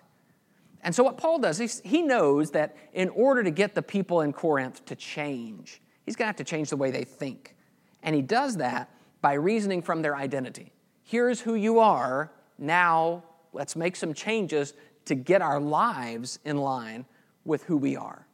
And 0.82 0.96
so, 0.96 1.04
what 1.04 1.18
Paul 1.18 1.40
does, 1.40 1.82
he 1.84 2.02
knows 2.02 2.52
that 2.52 2.78
in 2.94 3.10
order 3.10 3.44
to 3.44 3.52
get 3.52 3.76
the 3.76 3.82
people 3.82 4.22
in 4.22 4.32
Corinth 4.32 4.86
to 4.86 4.96
change, 4.96 5.82
he's 6.06 6.16
going 6.16 6.24
to 6.24 6.30
have 6.30 6.38
to 6.38 6.46
change 6.46 6.70
the 6.70 6.78
way 6.78 6.92
they 6.92 7.04
think. 7.04 7.58
And 8.02 8.16
he 8.16 8.22
does 8.22 8.56
that 8.58 8.90
by 9.22 9.34
reasoning 9.34 9.82
from 9.82 10.02
their 10.02 10.16
identity 10.16 10.72
here's 11.10 11.42
who 11.42 11.56
you 11.56 11.80
are. 11.80 12.32
Now 12.60 13.24
let's 13.52 13.76
make 13.76 13.96
some 13.96 14.14
changes 14.14 14.74
to 15.06 15.16
get 15.16 15.42
our 15.42 15.60
lives 15.60 16.38
in 16.46 16.58
line 16.58 17.06
with 17.46 17.64
who 17.64 17.78
we 17.78 17.96
are. 17.96 18.28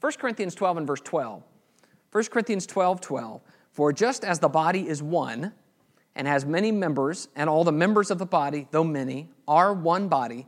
1 0.00 0.12
Corinthians 0.18 0.54
12 0.54 0.76
and 0.78 0.86
verse 0.86 1.00
12. 1.00 1.42
1 2.12 2.24
Corinthians 2.24 2.66
12, 2.66 3.00
12. 3.00 3.40
For 3.72 3.92
just 3.92 4.24
as 4.24 4.38
the 4.38 4.48
body 4.48 4.86
is 4.86 5.02
one 5.02 5.52
and 6.14 6.28
has 6.28 6.44
many 6.44 6.70
members, 6.70 7.28
and 7.34 7.48
all 7.48 7.64
the 7.64 7.72
members 7.72 8.10
of 8.10 8.18
the 8.18 8.26
body, 8.26 8.68
though 8.70 8.84
many, 8.84 9.30
are 9.48 9.72
one 9.72 10.08
body, 10.08 10.46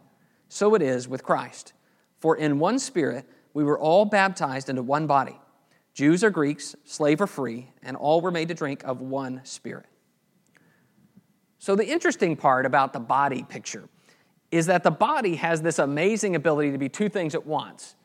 so 0.48 0.74
it 0.74 0.82
is 0.82 1.08
with 1.08 1.24
Christ. 1.24 1.72
For 2.18 2.36
in 2.36 2.58
one 2.58 2.78
spirit 2.78 3.26
we 3.52 3.64
were 3.64 3.78
all 3.78 4.04
baptized 4.04 4.68
into 4.68 4.82
one 4.82 5.06
body. 5.06 5.40
Jews 5.94 6.22
or 6.22 6.30
Greeks, 6.30 6.76
slave 6.84 7.20
or 7.20 7.26
free, 7.26 7.70
and 7.82 7.96
all 7.96 8.20
were 8.20 8.30
made 8.30 8.48
to 8.48 8.54
drink 8.54 8.84
of 8.84 9.00
one 9.00 9.40
spirit. 9.44 9.86
So, 11.64 11.74
the 11.74 11.86
interesting 11.86 12.36
part 12.36 12.66
about 12.66 12.92
the 12.92 13.00
body 13.00 13.42
picture 13.42 13.88
is 14.50 14.66
that 14.66 14.82
the 14.82 14.90
body 14.90 15.36
has 15.36 15.62
this 15.62 15.78
amazing 15.78 16.36
ability 16.36 16.72
to 16.72 16.76
be 16.76 16.90
two 16.90 17.08
things 17.08 17.34
at 17.34 17.46
once. 17.46 17.96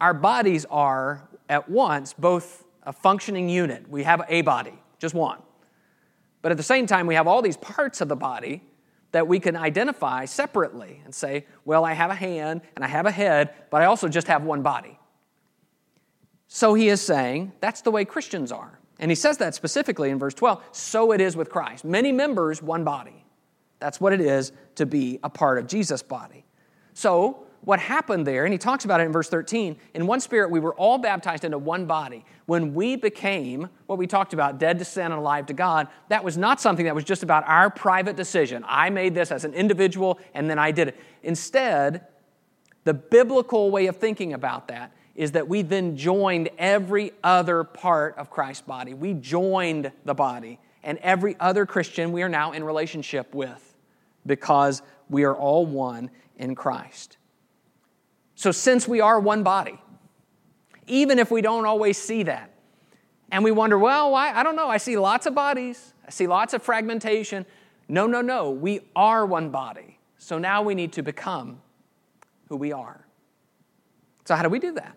Our 0.00 0.14
bodies 0.14 0.64
are 0.70 1.28
at 1.48 1.68
once 1.68 2.12
both 2.12 2.62
a 2.84 2.92
functioning 2.92 3.48
unit, 3.48 3.88
we 3.88 4.04
have 4.04 4.24
a 4.28 4.42
body, 4.42 4.78
just 5.00 5.16
one. 5.16 5.40
But 6.42 6.52
at 6.52 6.58
the 6.58 6.62
same 6.62 6.86
time, 6.86 7.08
we 7.08 7.16
have 7.16 7.26
all 7.26 7.42
these 7.42 7.56
parts 7.56 8.00
of 8.00 8.08
the 8.08 8.14
body 8.14 8.62
that 9.10 9.26
we 9.26 9.40
can 9.40 9.56
identify 9.56 10.24
separately 10.24 11.02
and 11.04 11.12
say, 11.12 11.44
well, 11.64 11.84
I 11.84 11.92
have 11.92 12.12
a 12.12 12.14
hand 12.14 12.60
and 12.76 12.84
I 12.84 12.88
have 12.88 13.06
a 13.06 13.10
head, 13.10 13.52
but 13.68 13.82
I 13.82 13.86
also 13.86 14.06
just 14.06 14.28
have 14.28 14.44
one 14.44 14.62
body. 14.62 14.96
So 16.46 16.74
he 16.74 16.88
is 16.88 17.02
saying 17.02 17.50
that's 17.58 17.80
the 17.80 17.90
way 17.90 18.04
Christians 18.04 18.52
are. 18.52 18.78
And 18.98 19.10
he 19.10 19.14
says 19.14 19.38
that 19.38 19.54
specifically 19.54 20.10
in 20.10 20.18
verse 20.18 20.34
12 20.34 20.62
so 20.72 21.12
it 21.12 21.20
is 21.20 21.36
with 21.36 21.50
Christ. 21.50 21.84
Many 21.84 22.12
members, 22.12 22.62
one 22.62 22.84
body. 22.84 23.24
That's 23.78 24.00
what 24.00 24.12
it 24.12 24.20
is 24.20 24.52
to 24.76 24.86
be 24.86 25.18
a 25.22 25.28
part 25.28 25.58
of 25.58 25.66
Jesus' 25.66 26.02
body. 26.02 26.44
So, 26.94 27.42
what 27.62 27.80
happened 27.80 28.26
there, 28.26 28.44
and 28.44 28.52
he 28.52 28.58
talks 28.58 28.84
about 28.84 29.00
it 29.00 29.04
in 29.04 29.12
verse 29.12 29.28
13 29.28 29.76
in 29.94 30.06
one 30.06 30.20
spirit, 30.20 30.52
we 30.52 30.60
were 30.60 30.74
all 30.74 30.98
baptized 30.98 31.44
into 31.44 31.58
one 31.58 31.84
body. 31.84 32.24
When 32.46 32.74
we 32.74 32.94
became 32.94 33.68
what 33.86 33.98
we 33.98 34.06
talked 34.06 34.32
about, 34.32 34.60
dead 34.60 34.78
to 34.78 34.84
sin 34.84 35.06
and 35.06 35.14
alive 35.14 35.46
to 35.46 35.52
God, 35.52 35.88
that 36.08 36.22
was 36.22 36.36
not 36.36 36.60
something 36.60 36.84
that 36.84 36.94
was 36.94 37.02
just 37.02 37.24
about 37.24 37.42
our 37.48 37.68
private 37.68 38.14
decision. 38.14 38.64
I 38.68 38.90
made 38.90 39.16
this 39.16 39.32
as 39.32 39.44
an 39.44 39.52
individual 39.52 40.20
and 40.32 40.48
then 40.48 40.60
I 40.60 40.70
did 40.70 40.88
it. 40.88 41.00
Instead, 41.24 42.06
the 42.84 42.94
biblical 42.94 43.72
way 43.72 43.86
of 43.86 43.96
thinking 43.96 44.32
about 44.32 44.68
that 44.68 44.92
is 45.16 45.32
that 45.32 45.48
we 45.48 45.62
then 45.62 45.96
joined 45.96 46.50
every 46.58 47.10
other 47.24 47.64
part 47.64 48.16
of 48.18 48.30
Christ's 48.30 48.62
body. 48.62 48.92
We 48.94 49.14
joined 49.14 49.90
the 50.04 50.14
body, 50.14 50.60
and 50.84 50.98
every 50.98 51.34
other 51.40 51.64
Christian 51.64 52.12
we 52.12 52.22
are 52.22 52.28
now 52.28 52.52
in 52.52 52.62
relationship 52.62 53.34
with 53.34 53.74
because 54.26 54.82
we 55.08 55.24
are 55.24 55.34
all 55.34 55.64
one 55.64 56.10
in 56.36 56.54
Christ. 56.54 57.16
So, 58.34 58.52
since 58.52 58.86
we 58.86 59.00
are 59.00 59.18
one 59.18 59.42
body, 59.42 59.80
even 60.86 61.18
if 61.18 61.30
we 61.30 61.40
don't 61.40 61.64
always 61.64 61.96
see 61.96 62.22
that, 62.24 62.52
and 63.32 63.42
we 63.42 63.50
wonder, 63.50 63.78
well, 63.78 64.12
why? 64.12 64.32
I 64.32 64.42
don't 64.42 64.54
know. 64.54 64.68
I 64.68 64.76
see 64.76 64.98
lots 64.98 65.26
of 65.26 65.34
bodies, 65.34 65.94
I 66.06 66.10
see 66.10 66.26
lots 66.26 66.52
of 66.52 66.62
fragmentation. 66.62 67.46
No, 67.88 68.06
no, 68.06 68.20
no. 68.20 68.50
We 68.50 68.80
are 68.94 69.24
one 69.24 69.50
body. 69.50 69.98
So 70.18 70.38
now 70.38 70.62
we 70.62 70.74
need 70.74 70.92
to 70.94 71.02
become 71.02 71.60
who 72.48 72.56
we 72.56 72.72
are. 72.72 73.06
So, 74.24 74.34
how 74.34 74.42
do 74.42 74.48
we 74.48 74.58
do 74.58 74.72
that? 74.72 74.96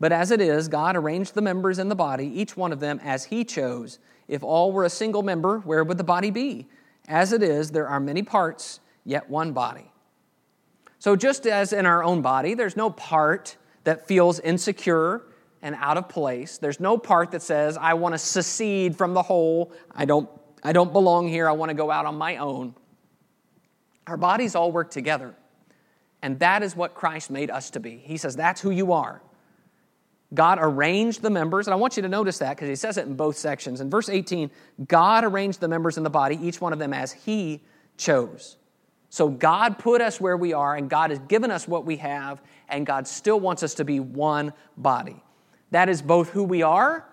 But 0.00 0.12
as 0.12 0.30
it 0.30 0.40
is, 0.40 0.66
God 0.66 0.96
arranged 0.96 1.34
the 1.34 1.42
members 1.42 1.78
in 1.78 1.90
the 1.90 1.94
body, 1.94 2.26
each 2.26 2.56
one 2.56 2.72
of 2.72 2.80
them 2.80 2.98
as 3.04 3.26
He 3.26 3.44
chose. 3.44 3.98
If 4.26 4.42
all 4.42 4.72
were 4.72 4.84
a 4.84 4.90
single 4.90 5.22
member, 5.22 5.58
where 5.58 5.84
would 5.84 5.98
the 5.98 6.04
body 6.04 6.30
be? 6.30 6.66
As 7.06 7.32
it 7.32 7.42
is, 7.42 7.70
there 7.70 7.86
are 7.86 8.00
many 8.00 8.22
parts, 8.22 8.80
yet 9.04 9.28
one 9.28 9.52
body. 9.52 9.92
So, 10.98 11.16
just 11.16 11.46
as 11.46 11.72
in 11.72 11.86
our 11.86 12.02
own 12.02 12.22
body, 12.22 12.54
there's 12.54 12.76
no 12.76 12.90
part 12.90 13.56
that 13.84 14.06
feels 14.06 14.40
insecure 14.40 15.22
and 15.62 15.74
out 15.74 15.96
of 15.96 16.08
place. 16.08 16.58
There's 16.58 16.80
no 16.80 16.96
part 16.96 17.30
that 17.32 17.42
says, 17.42 17.76
I 17.76 17.94
want 17.94 18.14
to 18.14 18.18
secede 18.18 18.96
from 18.96 19.14
the 19.14 19.22
whole. 19.22 19.72
I 19.92 20.04
don't, 20.04 20.28
I 20.62 20.72
don't 20.72 20.92
belong 20.92 21.28
here. 21.28 21.48
I 21.48 21.52
want 21.52 21.70
to 21.70 21.74
go 21.74 21.90
out 21.90 22.06
on 22.06 22.16
my 22.16 22.36
own. 22.36 22.74
Our 24.06 24.16
bodies 24.16 24.54
all 24.54 24.72
work 24.72 24.90
together. 24.90 25.34
And 26.22 26.38
that 26.40 26.62
is 26.62 26.76
what 26.76 26.94
Christ 26.94 27.30
made 27.30 27.50
us 27.50 27.70
to 27.70 27.80
be. 27.80 27.96
He 27.96 28.16
says, 28.16 28.36
That's 28.36 28.60
who 28.60 28.70
you 28.70 28.92
are. 28.92 29.22
God 30.32 30.58
arranged 30.60 31.22
the 31.22 31.30
members, 31.30 31.66
and 31.66 31.74
I 31.74 31.76
want 31.76 31.96
you 31.96 32.02
to 32.02 32.08
notice 32.08 32.38
that 32.38 32.56
because 32.56 32.68
he 32.68 32.76
says 32.76 32.96
it 32.96 33.06
in 33.06 33.14
both 33.14 33.36
sections. 33.36 33.80
In 33.80 33.90
verse 33.90 34.08
18, 34.08 34.50
God 34.86 35.24
arranged 35.24 35.60
the 35.60 35.68
members 35.68 35.96
in 35.96 36.04
the 36.04 36.10
body, 36.10 36.38
each 36.40 36.60
one 36.60 36.72
of 36.72 36.78
them 36.78 36.92
as 36.92 37.12
he 37.12 37.62
chose. 37.96 38.56
So 39.08 39.28
God 39.28 39.78
put 39.78 40.00
us 40.00 40.20
where 40.20 40.36
we 40.36 40.52
are, 40.52 40.76
and 40.76 40.88
God 40.88 41.10
has 41.10 41.18
given 41.20 41.50
us 41.50 41.66
what 41.66 41.84
we 41.84 41.96
have, 41.96 42.40
and 42.68 42.86
God 42.86 43.08
still 43.08 43.40
wants 43.40 43.64
us 43.64 43.74
to 43.74 43.84
be 43.84 43.98
one 43.98 44.52
body. 44.76 45.20
That 45.72 45.88
is 45.88 46.00
both 46.00 46.30
who 46.30 46.44
we 46.44 46.62
are 46.62 47.04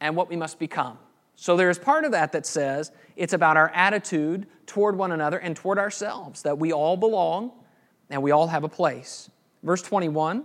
and 0.00 0.16
what 0.16 0.28
we 0.28 0.34
must 0.34 0.58
become. 0.58 0.98
So 1.36 1.56
there 1.56 1.70
is 1.70 1.78
part 1.78 2.04
of 2.04 2.10
that 2.12 2.32
that 2.32 2.44
says 2.44 2.90
it's 3.16 3.32
about 3.32 3.56
our 3.56 3.70
attitude 3.70 4.46
toward 4.66 4.96
one 4.96 5.12
another 5.12 5.38
and 5.38 5.54
toward 5.54 5.78
ourselves, 5.78 6.42
that 6.42 6.58
we 6.58 6.72
all 6.72 6.96
belong 6.96 7.52
and 8.10 8.20
we 8.20 8.32
all 8.32 8.48
have 8.48 8.64
a 8.64 8.68
place. 8.68 9.30
Verse 9.62 9.82
21 9.82 10.44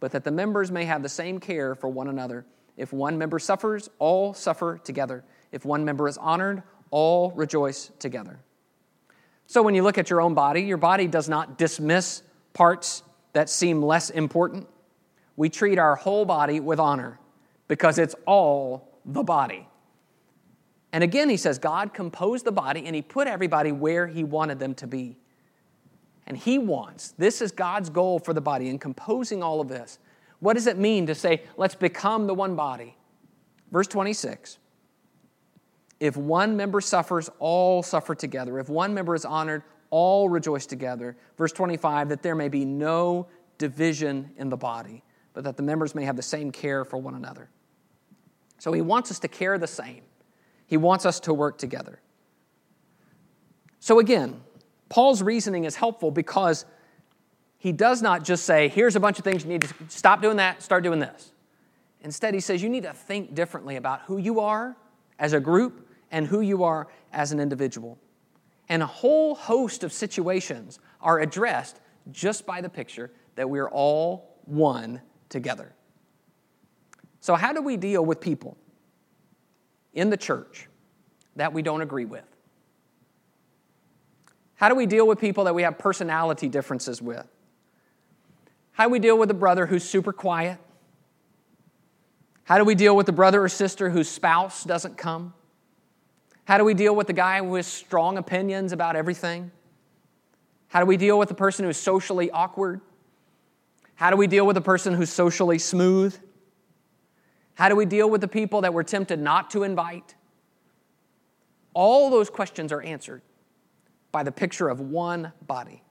but 0.00 0.12
that 0.12 0.24
the 0.24 0.30
members 0.30 0.72
may 0.72 0.84
have 0.86 1.02
the 1.02 1.08
same 1.08 1.38
care 1.38 1.74
for 1.74 1.88
one 1.88 2.08
another. 2.08 2.46
If 2.76 2.92
one 2.92 3.18
member 3.18 3.38
suffers, 3.38 3.90
all 3.98 4.32
suffer 4.34 4.78
together. 4.82 5.22
If 5.52 5.64
one 5.64 5.84
member 5.84 6.08
is 6.08 6.16
honored, 6.16 6.62
all 6.90 7.30
rejoice 7.32 7.90
together. 7.98 8.40
So 9.46 9.62
when 9.62 9.74
you 9.74 9.82
look 9.82 9.98
at 9.98 10.10
your 10.10 10.20
own 10.20 10.34
body, 10.34 10.62
your 10.62 10.76
body 10.76 11.06
does 11.06 11.28
not 11.28 11.58
dismiss 11.58 12.22
parts 12.52 13.02
that 13.32 13.50
seem 13.50 13.82
less 13.82 14.10
important. 14.10 14.66
we 15.36 15.48
treat 15.48 15.78
our 15.78 15.96
whole 15.96 16.24
body 16.24 16.60
with 16.60 16.78
honor 16.78 17.18
because 17.66 17.98
it's 17.98 18.14
all 18.26 18.98
the 19.04 19.22
body. 19.22 19.66
And 20.92 21.04
again, 21.04 21.28
he 21.28 21.36
says 21.36 21.58
God 21.58 21.94
composed 21.94 22.44
the 22.44 22.52
body 22.52 22.84
and 22.86 22.94
he 22.94 23.02
put 23.02 23.26
everybody 23.28 23.72
where 23.72 24.06
he 24.06 24.24
wanted 24.24 24.58
them 24.58 24.74
to 24.74 24.86
be. 24.86 25.16
And 26.26 26.36
he 26.36 26.58
wants, 26.58 27.12
this 27.18 27.40
is 27.40 27.50
God's 27.50 27.90
goal 27.90 28.18
for 28.18 28.32
the 28.32 28.40
body 28.40 28.68
in 28.68 28.78
composing 28.78 29.42
all 29.42 29.60
of 29.60 29.68
this. 29.68 29.98
What 30.38 30.54
does 30.54 30.66
it 30.66 30.78
mean 30.78 31.06
to 31.06 31.14
say, 31.14 31.42
let's 31.56 31.74
become 31.74 32.26
the 32.26 32.34
one 32.34 32.56
body? 32.56 32.96
Verse 33.70 33.86
26 33.86 34.58
If 35.98 36.16
one 36.16 36.56
member 36.56 36.80
suffers, 36.80 37.30
all 37.38 37.82
suffer 37.82 38.14
together. 38.14 38.58
If 38.58 38.68
one 38.68 38.94
member 38.94 39.14
is 39.14 39.24
honored, 39.24 39.62
all 39.90 40.28
rejoice 40.28 40.66
together. 40.66 41.16
Verse 41.36 41.52
25 41.52 42.08
That 42.08 42.22
there 42.22 42.34
may 42.34 42.48
be 42.48 42.64
no 42.64 43.26
division 43.58 44.30
in 44.36 44.48
the 44.48 44.56
body, 44.56 45.02
but 45.34 45.44
that 45.44 45.56
the 45.56 45.62
members 45.62 45.94
may 45.94 46.04
have 46.04 46.16
the 46.16 46.22
same 46.22 46.50
care 46.50 46.84
for 46.84 46.96
one 46.96 47.14
another. 47.14 47.50
So 48.58 48.72
he 48.72 48.80
wants 48.80 49.10
us 49.10 49.18
to 49.20 49.28
care 49.28 49.58
the 49.58 49.66
same, 49.66 50.02
he 50.66 50.76
wants 50.76 51.06
us 51.06 51.20
to 51.20 51.34
work 51.34 51.58
together. 51.58 52.00
So 53.78 53.98
again, 53.98 54.42
Paul's 54.90 55.22
reasoning 55.22 55.64
is 55.64 55.76
helpful 55.76 56.10
because 56.10 56.66
he 57.56 57.72
does 57.72 58.02
not 58.02 58.24
just 58.24 58.44
say, 58.44 58.68
here's 58.68 58.96
a 58.96 59.00
bunch 59.00 59.18
of 59.18 59.24
things 59.24 59.44
you 59.44 59.48
need 59.48 59.62
to 59.62 59.74
stop 59.88 60.20
doing 60.20 60.36
that, 60.36 60.62
start 60.62 60.82
doing 60.82 60.98
this. 60.98 61.32
Instead, 62.02 62.34
he 62.34 62.40
says 62.40 62.62
you 62.62 62.68
need 62.68 62.82
to 62.82 62.92
think 62.92 63.34
differently 63.34 63.76
about 63.76 64.02
who 64.02 64.18
you 64.18 64.40
are 64.40 64.76
as 65.18 65.32
a 65.32 65.40
group 65.40 65.88
and 66.10 66.26
who 66.26 66.40
you 66.40 66.64
are 66.64 66.88
as 67.12 67.32
an 67.32 67.38
individual. 67.40 67.98
And 68.68 68.82
a 68.82 68.86
whole 68.86 69.34
host 69.34 69.84
of 69.84 69.92
situations 69.92 70.80
are 71.00 71.20
addressed 71.20 71.80
just 72.10 72.44
by 72.44 72.60
the 72.60 72.68
picture 72.68 73.10
that 73.36 73.48
we're 73.48 73.68
all 73.68 74.36
one 74.44 75.00
together. 75.28 75.72
So, 77.20 77.34
how 77.34 77.52
do 77.52 77.60
we 77.62 77.76
deal 77.76 78.04
with 78.04 78.20
people 78.20 78.56
in 79.92 80.10
the 80.10 80.16
church 80.16 80.68
that 81.36 81.52
we 81.52 81.62
don't 81.62 81.82
agree 81.82 82.06
with? 82.06 82.24
How 84.60 84.68
do 84.68 84.74
we 84.74 84.84
deal 84.84 85.06
with 85.06 85.18
people 85.18 85.44
that 85.44 85.54
we 85.54 85.62
have 85.62 85.78
personality 85.78 86.46
differences 86.46 87.00
with? 87.00 87.24
How 88.72 88.84
do 88.84 88.90
we 88.90 88.98
deal 88.98 89.16
with 89.16 89.30
a 89.30 89.34
brother 89.34 89.64
who's 89.64 89.82
super 89.82 90.12
quiet? 90.12 90.58
How 92.44 92.58
do 92.58 92.66
we 92.66 92.74
deal 92.74 92.94
with 92.94 93.06
the 93.06 93.12
brother 93.12 93.42
or 93.42 93.48
sister 93.48 93.88
whose 93.88 94.06
spouse 94.06 94.62
doesn't 94.62 94.98
come? 94.98 95.32
How 96.44 96.58
do 96.58 96.64
we 96.66 96.74
deal 96.74 96.94
with 96.94 97.06
the 97.06 97.14
guy 97.14 97.40
with 97.40 97.64
strong 97.64 98.18
opinions 98.18 98.72
about 98.72 98.96
everything? 98.96 99.50
How 100.68 100.80
do 100.80 100.84
we 100.84 100.98
deal 100.98 101.18
with 101.18 101.30
the 101.30 101.34
person 101.34 101.64
who's 101.64 101.78
socially 101.78 102.30
awkward? 102.30 102.82
How 103.94 104.10
do 104.10 104.16
we 104.18 104.26
deal 104.26 104.46
with 104.46 104.56
the 104.56 104.60
person 104.60 104.92
who's 104.92 105.08
socially 105.08 105.58
smooth? 105.58 106.14
How 107.54 107.70
do 107.70 107.76
we 107.76 107.86
deal 107.86 108.10
with 108.10 108.20
the 108.20 108.28
people 108.28 108.60
that 108.60 108.74
we're 108.74 108.82
tempted 108.82 109.20
not 109.20 109.52
to 109.52 109.62
invite? 109.62 110.16
All 111.72 112.10
those 112.10 112.28
questions 112.28 112.72
are 112.72 112.82
answered 112.82 113.22
by 114.12 114.22
the 114.22 114.32
picture 114.32 114.68
of 114.68 114.80
one 114.80 115.32
body. 115.46 115.82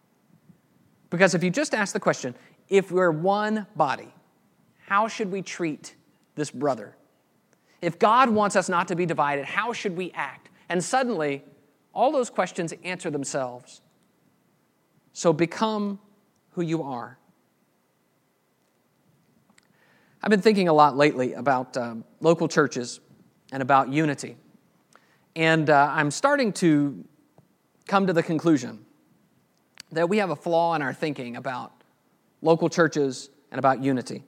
Because 1.10 1.34
if 1.34 1.44
you 1.44 1.50
just 1.50 1.74
ask 1.74 1.94
the 1.94 2.00
question, 2.00 2.36
if 2.68 2.92
we're 2.92 3.12
one 3.12 3.66
body, 3.76 4.14
how 4.86 5.08
should 5.08 5.32
we 5.32 5.42
treat 5.42 5.96
this 6.36 6.52
brother? 6.52 6.96
If 7.82 7.98
God 7.98 8.30
wants 8.30 8.56
us 8.56 8.70
not 8.70 8.88
to 8.90 8.96
be 8.96 9.06
divided, 9.06 9.46
how 9.46 9.74
should 9.74 9.96
we 9.96 10.12
act? 10.12 10.50
And 10.68 10.84
suddenly, 10.84 11.44
all 11.94 12.12
those 12.12 12.30
questions 12.30 12.74
answer 12.84 13.10
themselves. 13.10 13.82
So 15.14 15.34
become 15.34 16.00
who 16.52 16.62
you 16.62 16.84
are. 16.84 17.18
I've 20.22 20.30
been 20.30 20.42
thinking 20.42 20.68
a 20.68 20.74
lot 20.74 20.98
lately 20.98 21.34
about 21.34 21.78
um, 21.78 22.04
local 22.20 22.48
churches 22.48 23.00
and 23.52 23.64
about 23.64 23.90
unity. 23.90 24.36
And 25.36 25.70
uh, 25.70 25.90
I'm 25.92 26.12
starting 26.12 26.52
to 26.54 27.06
come 27.90 28.08
to 28.08 28.14
the 28.14 28.24
conclusion 28.24 28.86
that 29.92 30.08
we 30.08 30.20
have 30.20 30.30
a 30.30 30.36
flaw 30.36 30.76
in 30.76 30.82
our 30.82 30.94
thinking 30.94 31.36
about 31.36 31.74
local 32.42 32.70
churches 32.70 33.30
and 33.52 33.60
about 33.60 33.84
unity. 33.84 34.24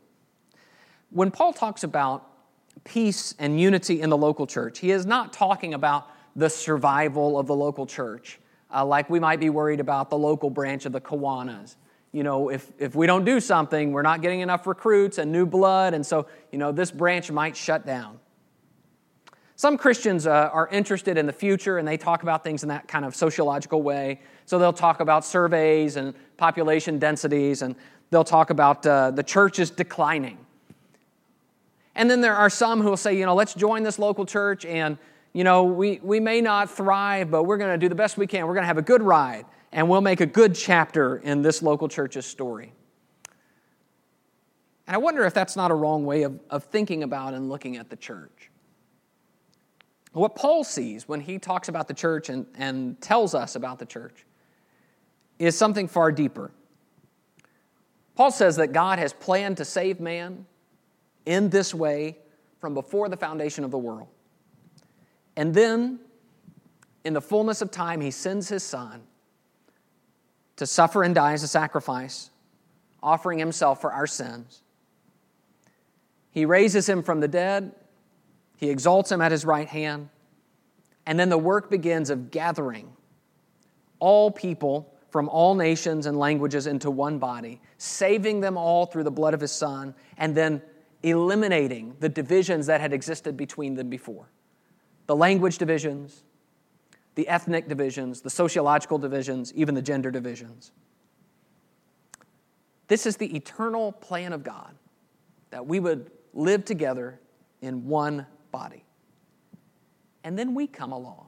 When 1.11 1.31
Paul 1.31 1.53
talks 1.53 1.83
about 1.83 2.27
peace 2.83 3.35
and 3.39 3.59
unity 3.59 4.01
in 4.01 4.09
the 4.09 4.17
local 4.17 4.47
church. 4.47 4.79
He 4.79 4.91
is 4.91 5.05
not 5.05 5.33
talking 5.33 5.73
about 5.73 6.09
the 6.35 6.49
survival 6.49 7.37
of 7.37 7.47
the 7.47 7.55
local 7.55 7.85
church, 7.85 8.39
uh, 8.73 8.85
like 8.85 9.09
we 9.09 9.19
might 9.19 9.39
be 9.39 9.49
worried 9.49 9.79
about 9.79 10.09
the 10.09 10.17
local 10.17 10.49
branch 10.49 10.85
of 10.85 10.93
the 10.93 11.01
Kiwanis. 11.01 11.75
You 12.13 12.23
know, 12.23 12.49
if, 12.49 12.71
if 12.77 12.95
we 12.95 13.07
don't 13.07 13.25
do 13.25 13.39
something, 13.39 13.91
we're 13.91 14.01
not 14.01 14.21
getting 14.21 14.41
enough 14.41 14.67
recruits 14.67 15.17
and 15.17 15.31
new 15.31 15.45
blood, 15.45 15.93
and 15.93 16.05
so, 16.05 16.27
you 16.51 16.57
know, 16.57 16.71
this 16.71 16.91
branch 16.91 17.31
might 17.31 17.55
shut 17.55 17.85
down. 17.85 18.19
Some 19.61 19.77
Christians 19.77 20.25
uh, 20.25 20.49
are 20.51 20.67
interested 20.69 21.19
in 21.19 21.27
the 21.27 21.33
future 21.33 21.77
and 21.77 21.87
they 21.87 21.95
talk 21.95 22.23
about 22.23 22.43
things 22.43 22.63
in 22.63 22.69
that 22.69 22.87
kind 22.87 23.05
of 23.05 23.15
sociological 23.15 23.83
way. 23.83 24.19
So 24.47 24.57
they'll 24.57 24.73
talk 24.73 25.01
about 25.01 25.23
surveys 25.23 25.97
and 25.97 26.15
population 26.35 26.97
densities, 26.97 27.61
and 27.61 27.75
they'll 28.09 28.23
talk 28.23 28.49
about 28.49 28.83
uh, 28.87 29.11
the 29.11 29.21
church 29.21 29.59
is 29.59 29.69
declining. 29.69 30.39
And 31.93 32.09
then 32.09 32.21
there 32.21 32.33
are 32.33 32.49
some 32.49 32.81
who 32.81 32.89
will 32.89 32.97
say, 32.97 33.15
you 33.15 33.23
know, 33.27 33.35
let's 33.35 33.53
join 33.53 33.83
this 33.83 33.99
local 33.99 34.25
church 34.25 34.65
and, 34.65 34.97
you 35.31 35.43
know, 35.43 35.65
we, 35.65 35.99
we 36.01 36.19
may 36.19 36.41
not 36.41 36.67
thrive, 36.67 37.29
but 37.29 37.43
we're 37.43 37.57
going 37.57 37.69
to 37.69 37.77
do 37.77 37.87
the 37.87 37.93
best 37.93 38.17
we 38.17 38.25
can. 38.25 38.47
We're 38.47 38.55
going 38.55 38.63
to 38.63 38.67
have 38.67 38.79
a 38.79 38.81
good 38.81 39.03
ride 39.03 39.45
and 39.71 39.87
we'll 39.87 40.01
make 40.01 40.21
a 40.21 40.25
good 40.25 40.55
chapter 40.55 41.17
in 41.17 41.43
this 41.43 41.61
local 41.61 41.87
church's 41.87 42.25
story. 42.25 42.73
And 44.87 44.95
I 44.95 44.97
wonder 44.97 45.23
if 45.23 45.35
that's 45.35 45.55
not 45.55 45.69
a 45.69 45.75
wrong 45.75 46.03
way 46.03 46.23
of, 46.23 46.39
of 46.49 46.63
thinking 46.63 47.03
about 47.03 47.35
and 47.35 47.47
looking 47.47 47.77
at 47.77 47.91
the 47.91 47.95
church. 47.95 48.50
What 50.13 50.35
Paul 50.35 50.63
sees 50.63 51.07
when 51.07 51.21
he 51.21 51.39
talks 51.39 51.69
about 51.69 51.87
the 51.87 51.93
church 51.93 52.29
and, 52.29 52.45
and 52.55 52.99
tells 52.99 53.33
us 53.33 53.55
about 53.55 53.79
the 53.79 53.85
church 53.85 54.25
is 55.39 55.57
something 55.57 55.87
far 55.87 56.11
deeper. 56.11 56.51
Paul 58.15 58.31
says 58.31 58.57
that 58.57 58.73
God 58.73 58.99
has 58.99 59.13
planned 59.13 59.57
to 59.57 59.65
save 59.65 59.99
man 59.99 60.45
in 61.25 61.49
this 61.49 61.73
way 61.73 62.17
from 62.59 62.73
before 62.73 63.09
the 63.09 63.17
foundation 63.17 63.63
of 63.63 63.71
the 63.71 63.77
world. 63.77 64.07
And 65.35 65.53
then, 65.53 65.99
in 67.05 67.13
the 67.13 67.21
fullness 67.21 67.61
of 67.61 67.71
time, 67.71 68.01
he 68.01 68.11
sends 68.11 68.49
his 68.49 68.63
son 68.63 69.01
to 70.57 70.67
suffer 70.67 71.03
and 71.03 71.15
die 71.15 71.33
as 71.33 71.41
a 71.41 71.47
sacrifice, 71.47 72.29
offering 73.01 73.39
himself 73.39 73.81
for 73.81 73.91
our 73.93 74.05
sins. 74.05 74.61
He 76.31 76.45
raises 76.45 76.87
him 76.87 77.01
from 77.01 77.21
the 77.21 77.27
dead, 77.27 77.71
he 78.61 78.69
exalts 78.69 79.11
him 79.11 79.21
at 79.21 79.31
his 79.31 79.43
right 79.43 79.67
hand, 79.67 80.07
and 81.07 81.19
then 81.19 81.29
the 81.29 81.37
work 81.37 81.71
begins 81.71 82.11
of 82.11 82.29
gathering 82.29 82.93
all 83.99 84.29
people 84.29 84.93
from 85.09 85.27
all 85.27 85.55
nations 85.55 86.05
and 86.05 86.17
languages 86.17 86.67
into 86.67 86.91
one 86.91 87.17
body, 87.17 87.59
saving 87.79 88.39
them 88.39 88.57
all 88.57 88.85
through 88.85 89.03
the 89.03 89.11
blood 89.11 89.33
of 89.33 89.41
his 89.41 89.51
son, 89.51 89.95
and 90.17 90.35
then 90.35 90.61
eliminating 91.01 91.95
the 91.99 92.07
divisions 92.07 92.67
that 92.67 92.79
had 92.79 92.93
existed 92.93 93.35
between 93.35 93.73
them 93.73 93.89
before 93.89 94.29
the 95.07 95.15
language 95.15 95.57
divisions, 95.57 96.23
the 97.15 97.27
ethnic 97.27 97.67
divisions, 97.67 98.21
the 98.21 98.29
sociological 98.29 98.97
divisions, 98.97 99.51
even 99.55 99.75
the 99.75 99.81
gender 99.81 100.11
divisions. 100.11 100.71
This 102.87 103.05
is 103.05 103.17
the 103.17 103.35
eternal 103.35 103.91
plan 103.91 104.31
of 104.31 104.43
God 104.43 104.75
that 105.49 105.65
we 105.65 105.79
would 105.79 106.11
live 106.33 106.63
together 106.63 107.19
in 107.61 107.87
one 107.87 108.25
body. 108.51 108.83
And 110.23 110.37
then 110.37 110.53
we 110.53 110.67
come 110.67 110.91
along. 110.91 111.27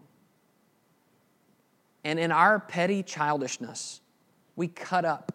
And 2.04 2.20
in 2.20 2.32
our 2.32 2.60
petty 2.60 3.02
childishness, 3.02 4.02
we 4.56 4.68
cut 4.68 5.06
up 5.06 5.32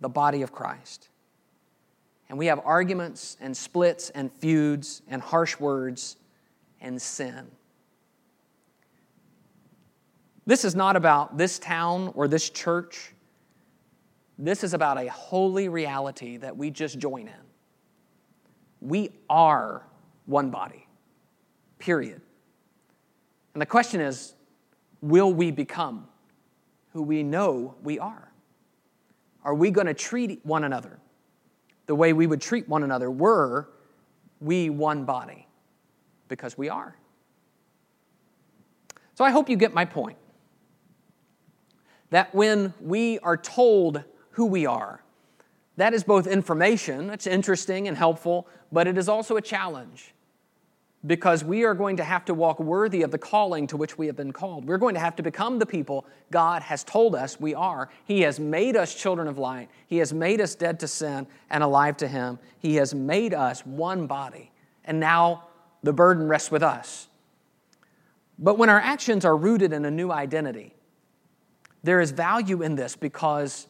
the 0.00 0.08
body 0.08 0.42
of 0.42 0.52
Christ 0.52 1.08
and 2.28 2.38
we 2.38 2.46
have 2.46 2.60
arguments 2.64 3.36
and 3.40 3.56
splits 3.56 4.10
and 4.10 4.32
feuds 4.32 5.02
and 5.08 5.20
harsh 5.20 5.58
words 5.58 6.16
and 6.80 7.00
sin. 7.00 7.46
This 10.46 10.64
is 10.64 10.74
not 10.74 10.96
about 10.96 11.38
this 11.38 11.58
town 11.58 12.12
or 12.14 12.28
this 12.28 12.50
church. 12.50 13.14
This 14.38 14.64
is 14.64 14.74
about 14.74 14.98
a 14.98 15.08
holy 15.10 15.68
reality 15.68 16.36
that 16.38 16.56
we 16.56 16.70
just 16.70 16.98
join 16.98 17.28
in. 17.28 17.44
We 18.80 19.10
are 19.30 19.86
one 20.26 20.50
body, 20.50 20.86
period. 21.78 22.20
And 23.52 23.60
the 23.60 23.66
question 23.66 24.00
is 24.00 24.34
will 25.00 25.32
we 25.32 25.50
become 25.50 26.08
who 26.92 27.02
we 27.02 27.22
know 27.22 27.74
we 27.82 27.98
are? 27.98 28.32
Are 29.42 29.54
we 29.54 29.70
going 29.70 29.86
to 29.86 29.94
treat 29.94 30.44
one 30.44 30.64
another 30.64 30.98
the 31.86 31.94
way 31.94 32.12
we 32.12 32.26
would 32.26 32.40
treat 32.40 32.68
one 32.68 32.82
another 32.82 33.10
were 33.10 33.68
we 34.40 34.70
one 34.70 35.04
body, 35.04 35.46
because 36.28 36.56
we 36.56 36.68
are. 36.68 36.96
So 39.14 39.24
I 39.24 39.30
hope 39.30 39.48
you 39.48 39.56
get 39.56 39.74
my 39.74 39.84
point. 39.84 40.18
That 42.10 42.34
when 42.34 42.74
we 42.80 43.18
are 43.20 43.36
told 43.36 44.02
who 44.30 44.46
we 44.46 44.66
are, 44.66 45.02
That 45.76 45.92
is 45.92 46.04
both 46.04 46.26
information, 46.26 47.10
it's 47.10 47.26
interesting 47.26 47.88
and 47.88 47.96
helpful, 47.96 48.46
but 48.70 48.86
it 48.86 48.96
is 48.96 49.08
also 49.08 49.36
a 49.36 49.42
challenge 49.42 50.13
because 51.06 51.44
we 51.44 51.64
are 51.64 51.74
going 51.74 51.96
to 51.98 52.04
have 52.04 52.24
to 52.24 52.34
walk 52.34 52.58
worthy 52.58 53.02
of 53.02 53.10
the 53.10 53.18
calling 53.18 53.66
to 53.66 53.76
which 53.76 53.98
we 53.98 54.06
have 54.06 54.16
been 54.16 54.32
called. 54.32 54.64
We're 54.64 54.78
going 54.78 54.94
to 54.94 55.00
have 55.00 55.16
to 55.16 55.22
become 55.22 55.58
the 55.58 55.66
people 55.66 56.06
God 56.30 56.62
has 56.62 56.82
told 56.82 57.14
us 57.14 57.38
we 57.38 57.54
are. 57.54 57.90
He 58.04 58.22
has 58.22 58.40
made 58.40 58.76
us 58.76 58.94
children 58.94 59.28
of 59.28 59.38
light, 59.38 59.68
He 59.86 59.98
has 59.98 60.12
made 60.12 60.40
us 60.40 60.54
dead 60.54 60.80
to 60.80 60.88
sin 60.88 61.26
and 61.50 61.62
alive 61.62 61.96
to 61.98 62.08
Him. 62.08 62.38
He 62.58 62.76
has 62.76 62.94
made 62.94 63.34
us 63.34 63.64
one 63.66 64.06
body, 64.06 64.50
and 64.84 64.98
now 64.98 65.44
the 65.82 65.92
burden 65.92 66.26
rests 66.26 66.50
with 66.50 66.62
us. 66.62 67.08
But 68.38 68.58
when 68.58 68.68
our 68.68 68.80
actions 68.80 69.24
are 69.24 69.36
rooted 69.36 69.72
in 69.72 69.84
a 69.84 69.90
new 69.90 70.10
identity, 70.10 70.74
there 71.82 72.00
is 72.00 72.10
value 72.10 72.62
in 72.62 72.74
this 72.74 72.96
because 72.96 73.68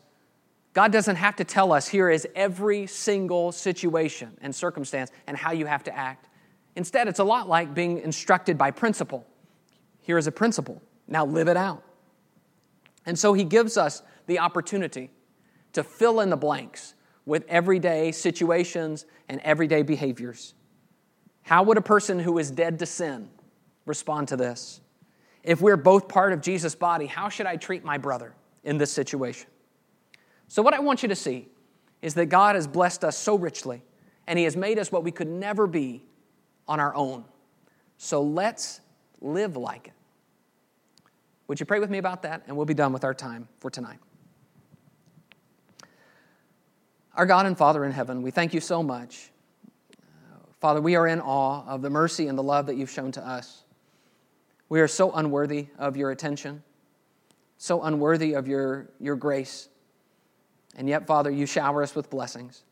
God 0.73 0.92
doesn't 0.92 1.16
have 1.16 1.37
to 1.37 1.44
tell 1.44 1.73
us 1.73 1.88
here 1.88 2.09
is 2.09 2.27
every 2.35 2.87
single 2.87 3.53
situation 3.53 4.37
and 4.40 4.55
circumstance 4.55 5.11
and 5.27 5.37
how 5.37 5.53
you 5.53 5.66
have 5.66 5.85
to 5.85 5.97
act. 5.97 6.29
Instead, 6.76 7.08
it's 7.08 7.20
a 7.20 7.24
lot 7.24 7.48
like 7.48 7.74
being 7.74 7.98
instructed 7.98 8.58
by 8.58 8.70
principle. 8.70 9.26
Here 10.00 10.18
is 10.18 10.26
a 10.26 10.32
principle. 10.32 10.82
Now 11.06 11.24
live 11.24 11.48
it 11.48 11.56
out. 11.56 11.82
And 13.06 13.18
so 13.18 13.32
he 13.32 13.44
gives 13.44 13.76
us 13.76 14.02
the 14.26 14.38
opportunity 14.38 15.10
to 15.72 15.84
fill 15.84 16.20
in 16.20 16.30
the 16.30 16.37
blanks 16.37 16.94
with 17.26 17.44
everyday 17.48 18.12
situations 18.12 19.06
and 19.28 19.40
everyday 19.40 19.82
behaviors. 19.82 20.54
How 21.42 21.62
would 21.62 21.76
a 21.76 21.82
person 21.82 22.18
who 22.18 22.38
is 22.38 22.50
dead 22.50 22.78
to 22.78 22.87
sin 22.87 23.28
respond 23.87 24.28
to 24.28 24.37
this? 24.37 24.80
If 25.42 25.60
we're 25.60 25.76
both 25.76 26.08
part 26.08 26.32
of 26.32 26.40
Jesus' 26.40 26.74
body, 26.74 27.06
how 27.06 27.28
should 27.28 27.46
I 27.46 27.56
treat 27.56 27.84
my 27.84 27.98
brother 27.98 28.34
in 28.64 28.78
this 28.78 28.90
situation? 28.90 29.48
So, 30.48 30.62
what 30.62 30.72
I 30.72 30.80
want 30.80 31.02
you 31.02 31.08
to 31.08 31.16
see 31.16 31.48
is 32.00 32.14
that 32.14 32.26
God 32.26 32.54
has 32.54 32.66
blessed 32.66 33.04
us 33.04 33.18
so 33.18 33.37
richly, 33.37 33.82
and 34.26 34.38
He 34.38 34.44
has 34.44 34.56
made 34.56 34.78
us 34.78 34.90
what 34.90 35.04
we 35.04 35.10
could 35.10 35.28
never 35.28 35.66
be 35.66 36.02
on 36.66 36.81
our 36.81 36.94
own. 36.94 37.24
So, 37.98 38.22
let's 38.22 38.81
live 39.20 39.57
like 39.57 39.88
it. 39.88 39.94
Would 41.48 41.61
you 41.61 41.66
pray 41.66 41.81
with 41.81 41.90
me 41.90 41.98
about 41.98 42.22
that? 42.22 42.42
And 42.46 42.57
we'll 42.57 42.66
be 42.66 42.74
done 42.74 42.92
with 42.92 43.05
our 43.05 43.14
time 43.14 43.48
for 43.61 43.70
tonight. 43.70 43.98
Our 47.14 47.27
God 47.27 47.46
and 47.46 47.57
Father 47.57 47.85
in 47.85 47.92
heaven, 47.92 48.22
we 48.22 48.31
thank 48.31 48.55
you 48.55 48.61
so 48.61 48.83
much. 48.83 49.31
Father, 50.61 50.81
we 50.81 50.96
are 50.96 51.07
in 51.07 51.20
awe 51.20 51.64
of 51.66 51.83
the 51.83 51.90
mercy 51.90 52.27
and 52.27 52.37
the 52.38 52.42
love 52.42 52.66
that 52.66 52.77
you've 52.77 52.90
shown 52.90 53.12
to 53.12 53.27
us. 53.27 53.64
We 54.68 54.81
are 54.81 54.88
so 54.88 55.12
unworthy 55.12 55.66
of 55.79 55.96
your 55.96 56.11
attention, 56.11 56.62
so 57.59 57.83
unworthy 57.83 58.33
of 58.33 58.48
your, 58.48 58.88
your 58.98 59.14
grace. 59.14 59.68
And 60.74 60.88
yet, 60.88 61.07
Father, 61.07 61.31
you 61.31 61.46
shower 61.46 61.83
us 61.83 61.94
with 61.94 62.11
blessings. 62.11 62.64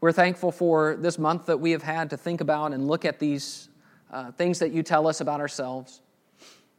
We're 0.00 0.12
thankful 0.12 0.50
for 0.50 0.96
this 0.98 1.18
month 1.18 1.46
that 1.46 1.60
we 1.60 1.72
have 1.72 1.82
had 1.82 2.10
to 2.10 2.16
think 2.16 2.40
about 2.40 2.72
and 2.72 2.88
look 2.88 3.04
at 3.04 3.18
these 3.18 3.68
uh, 4.10 4.32
things 4.32 4.58
that 4.60 4.72
you 4.72 4.82
tell 4.82 5.06
us 5.06 5.20
about 5.20 5.40
ourselves, 5.40 6.00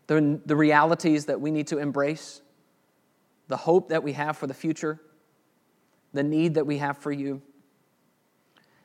the, 0.08 0.40
the 0.46 0.56
realities 0.56 1.26
that 1.26 1.40
we 1.40 1.52
need 1.52 1.68
to 1.68 1.78
embrace, 1.78 2.42
the 3.48 3.58
hope 3.58 3.90
that 3.90 4.02
we 4.02 4.14
have 4.14 4.38
for 4.38 4.48
the 4.48 4.56
future, 4.56 5.00
the 6.14 6.24
need 6.24 6.56
that 6.56 6.66
we 6.66 6.80
have 6.80 6.98
for 6.98 7.12
you. 7.12 7.44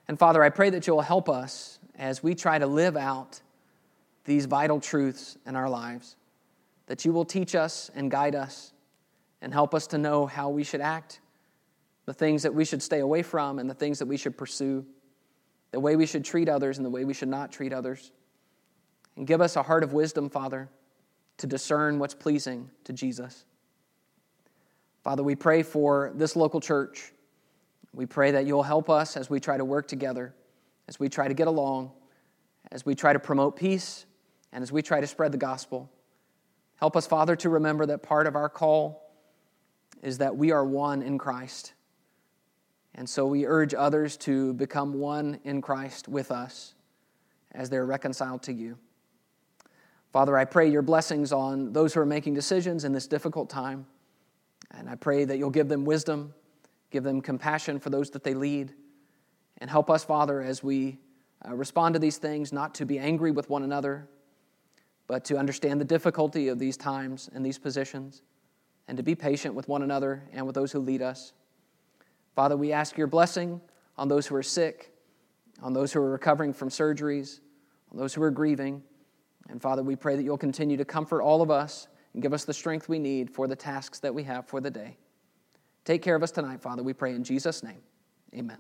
And 0.07 0.19
Father, 0.19 0.43
I 0.43 0.51
pray 0.51 0.69
that 0.69 0.87
you'll 0.87 1.01
help 1.01 1.31
us 1.31 1.79
as 1.99 2.23
we 2.23 2.35
try 2.35 2.59
to 2.59 2.67
live 2.67 2.97
out 2.97 3.41
these 4.27 4.45
vital 4.45 4.81
truths 4.81 5.39
in 5.47 5.57
our 5.57 5.71
lives, 5.71 6.17
that 6.89 7.07
you 7.07 7.13
will 7.13 7.25
teach 7.25 7.55
us 7.55 7.91
and 7.95 8.11
guide 8.11 8.35
us 8.35 8.75
and 9.41 9.53
help 9.53 9.75
us 9.75 9.87
to 9.89 9.99
know 9.99 10.27
how 10.27 10.51
we 10.51 10.63
should 10.63 10.83
act 10.83 11.21
the 12.07 12.15
things 12.15 12.45
that 12.45 12.55
we 12.55 12.65
should 12.65 12.83
stay 12.83 13.01
away 13.01 13.23
from 13.23 13.59
and 13.59 13.69
the 13.69 13.75
things 13.75 13.99
that 13.99 14.07
we 14.07 14.17
should 14.17 14.39
pursue, 14.39 14.87
the 15.73 15.81
way 15.81 15.97
we 15.97 16.07
should 16.07 16.25
treat 16.25 16.49
others 16.49 16.79
and 16.79 16.87
the 16.87 16.91
way 16.91 17.05
we 17.05 17.13
should 17.13 17.29
not 17.29 17.53
treat 17.53 17.73
others. 17.73 18.13
And 19.17 19.27
give 19.27 19.41
us 19.41 19.57
a 19.57 19.63
heart 19.63 19.83
of 19.83 19.93
wisdom, 19.93 20.31
Father, 20.31 20.69
to 21.39 21.47
discern 21.47 21.99
what's 21.99 22.15
pleasing 22.15 22.71
to 22.85 22.93
Jesus. 22.93 23.45
Father, 25.03 25.23
we 25.23 25.35
pray 25.35 25.63
for 25.63 26.13
this 26.15 26.37
local 26.37 26.61
church. 26.61 27.13
We 27.93 28.07
pray 28.07 28.33
that 28.33 28.47
you'll 28.47 28.63
help 28.63 28.89
us 28.89 29.17
as 29.17 29.29
we 29.29 29.41
try 29.41 29.57
to 29.57 29.65
work 29.65 29.89
together, 29.89 30.35
as 30.89 31.01
we 31.01 31.09
try 31.09 31.29
to 31.29 31.35
get 31.35 31.49
along, 31.49 31.93
as 32.71 32.85
we 32.85 32.95
try 32.95 33.13
to 33.13 33.19
promote 33.19 33.57
peace, 33.57 34.07
and 34.53 34.63
as 34.63 34.71
we 34.71 34.83
try 34.83 35.01
to 35.01 35.07
spread 35.07 35.33
the 35.33 35.39
gospel. 35.39 35.91
Help 36.77 36.97
us, 36.97 37.07
Father, 37.07 37.37
to 37.37 37.49
remember 37.49 37.87
that 37.87 38.03
part 38.03 38.27
of 38.27 38.37
our 38.37 38.49
call 38.49 39.11
is 40.03 40.19
that 40.19 40.37
we 40.37 40.51
are 40.51 40.65
one 40.65 41.03
in 41.03 41.19
Christ. 41.19 41.73
And 42.97 43.09
so 43.09 43.27
we 43.27 43.47
urge 43.47 43.75
others 43.75 44.17
to 44.19 44.55
become 44.55 44.95
one 44.95 45.39
in 45.45 45.61
Christ 45.61 46.09
with 46.09 46.33
us 46.33 46.75
as 47.53 47.69
they're 47.71 47.87
reconciled 47.87 48.43
to 48.45 48.53
you. 48.53 48.79
Father, 50.13 50.37
I 50.37 50.47
pray 50.47 50.71
your 50.71 50.83
blessings 50.83 51.31
on 51.31 51.75
those 51.75 51.93
who 51.93 52.01
are 52.01 52.07
making 52.07 52.33
decisions 52.33 52.85
in 52.85 52.93
this 52.93 53.07
difficult 53.07 53.51
time. 53.51 53.87
And 54.71 54.89
I 54.89 54.95
pray 54.95 55.27
that 55.27 55.37
you'll 55.37 55.51
give 55.51 55.69
them 55.69 55.85
wisdom, 55.85 56.33
give 56.91 57.05
them 57.05 57.21
compassion 57.21 57.79
for 57.79 57.91
those 57.91 58.11
that 58.11 58.25
they 58.25 58.35
lead, 58.35 58.73
and 59.59 59.71
help 59.71 59.91
us, 59.91 60.05
Father, 60.05 60.41
as 60.41 60.63
we 60.63 60.99
uh, 61.47 61.55
respond 61.55 61.95
to 61.95 61.99
these 61.99 62.17
things, 62.17 62.53
not 62.53 62.75
to 62.77 62.87
be 62.87 62.99
angry 62.99 63.31
with 63.31 63.51
one 63.51 63.63
another, 63.63 64.09
but 65.07 65.25
to 65.27 65.37
understand 65.37 65.81
the 65.81 65.85
difficulty 65.85 66.49
of 66.49 66.59
these 66.59 66.77
times 66.77 67.29
and 67.35 67.45
these 67.45 67.59
positions, 67.59 68.23
and 68.89 68.97
to 68.97 69.03
be 69.03 69.15
patient 69.15 69.55
with 69.55 69.69
one 69.69 69.83
another 69.83 70.23
and 70.33 70.47
with 70.47 70.55
those 70.55 70.73
who 70.73 70.81
lead 70.81 71.03
us. 71.03 71.33
Father, 72.37 72.57
we 72.57 72.71
ask 72.71 72.99
your 72.99 73.07
blessing 73.07 73.61
on 73.97 74.09
those 74.09 74.27
who 74.27 74.37
are 74.37 74.43
sick, 74.43 74.93
on 75.63 75.73
those 75.73 75.93
who 75.93 76.01
are 76.01 76.11
recovering 76.11 76.53
from 76.53 76.69
surgeries, 76.69 77.41
on 77.91 77.99
those 77.99 78.13
who 78.13 78.23
are 78.23 78.31
grieving. 78.31 78.83
And 79.49 79.61
Father, 79.61 79.83
we 79.83 79.97
pray 79.97 80.17
that 80.17 80.23
you'll 80.23 80.37
continue 80.37 80.77
to 80.77 80.85
comfort 80.85 81.23
all 81.23 81.41
of 81.41 81.51
us 81.51 81.89
and 82.13 82.23
give 82.23 82.35
us 82.35 82.45
the 82.45 82.53
strength 82.53 82.91
we 82.91 82.99
need 82.99 83.31
for 83.31 83.49
the 83.49 83.57
tasks 83.57 84.01
that 84.01 84.15
we 84.15 84.23
have 84.25 84.47
for 84.47 84.61
the 84.61 84.71
day. 84.71 84.99
Take 85.87 86.03
care 86.03 86.15
of 86.15 86.23
us 86.23 86.31
tonight, 86.31 86.61
Father, 86.61 86.83
we 86.83 86.93
pray 86.93 87.15
in 87.15 87.25
Jesus' 87.25 87.63
name. 87.63 87.81
Amen. 88.35 88.59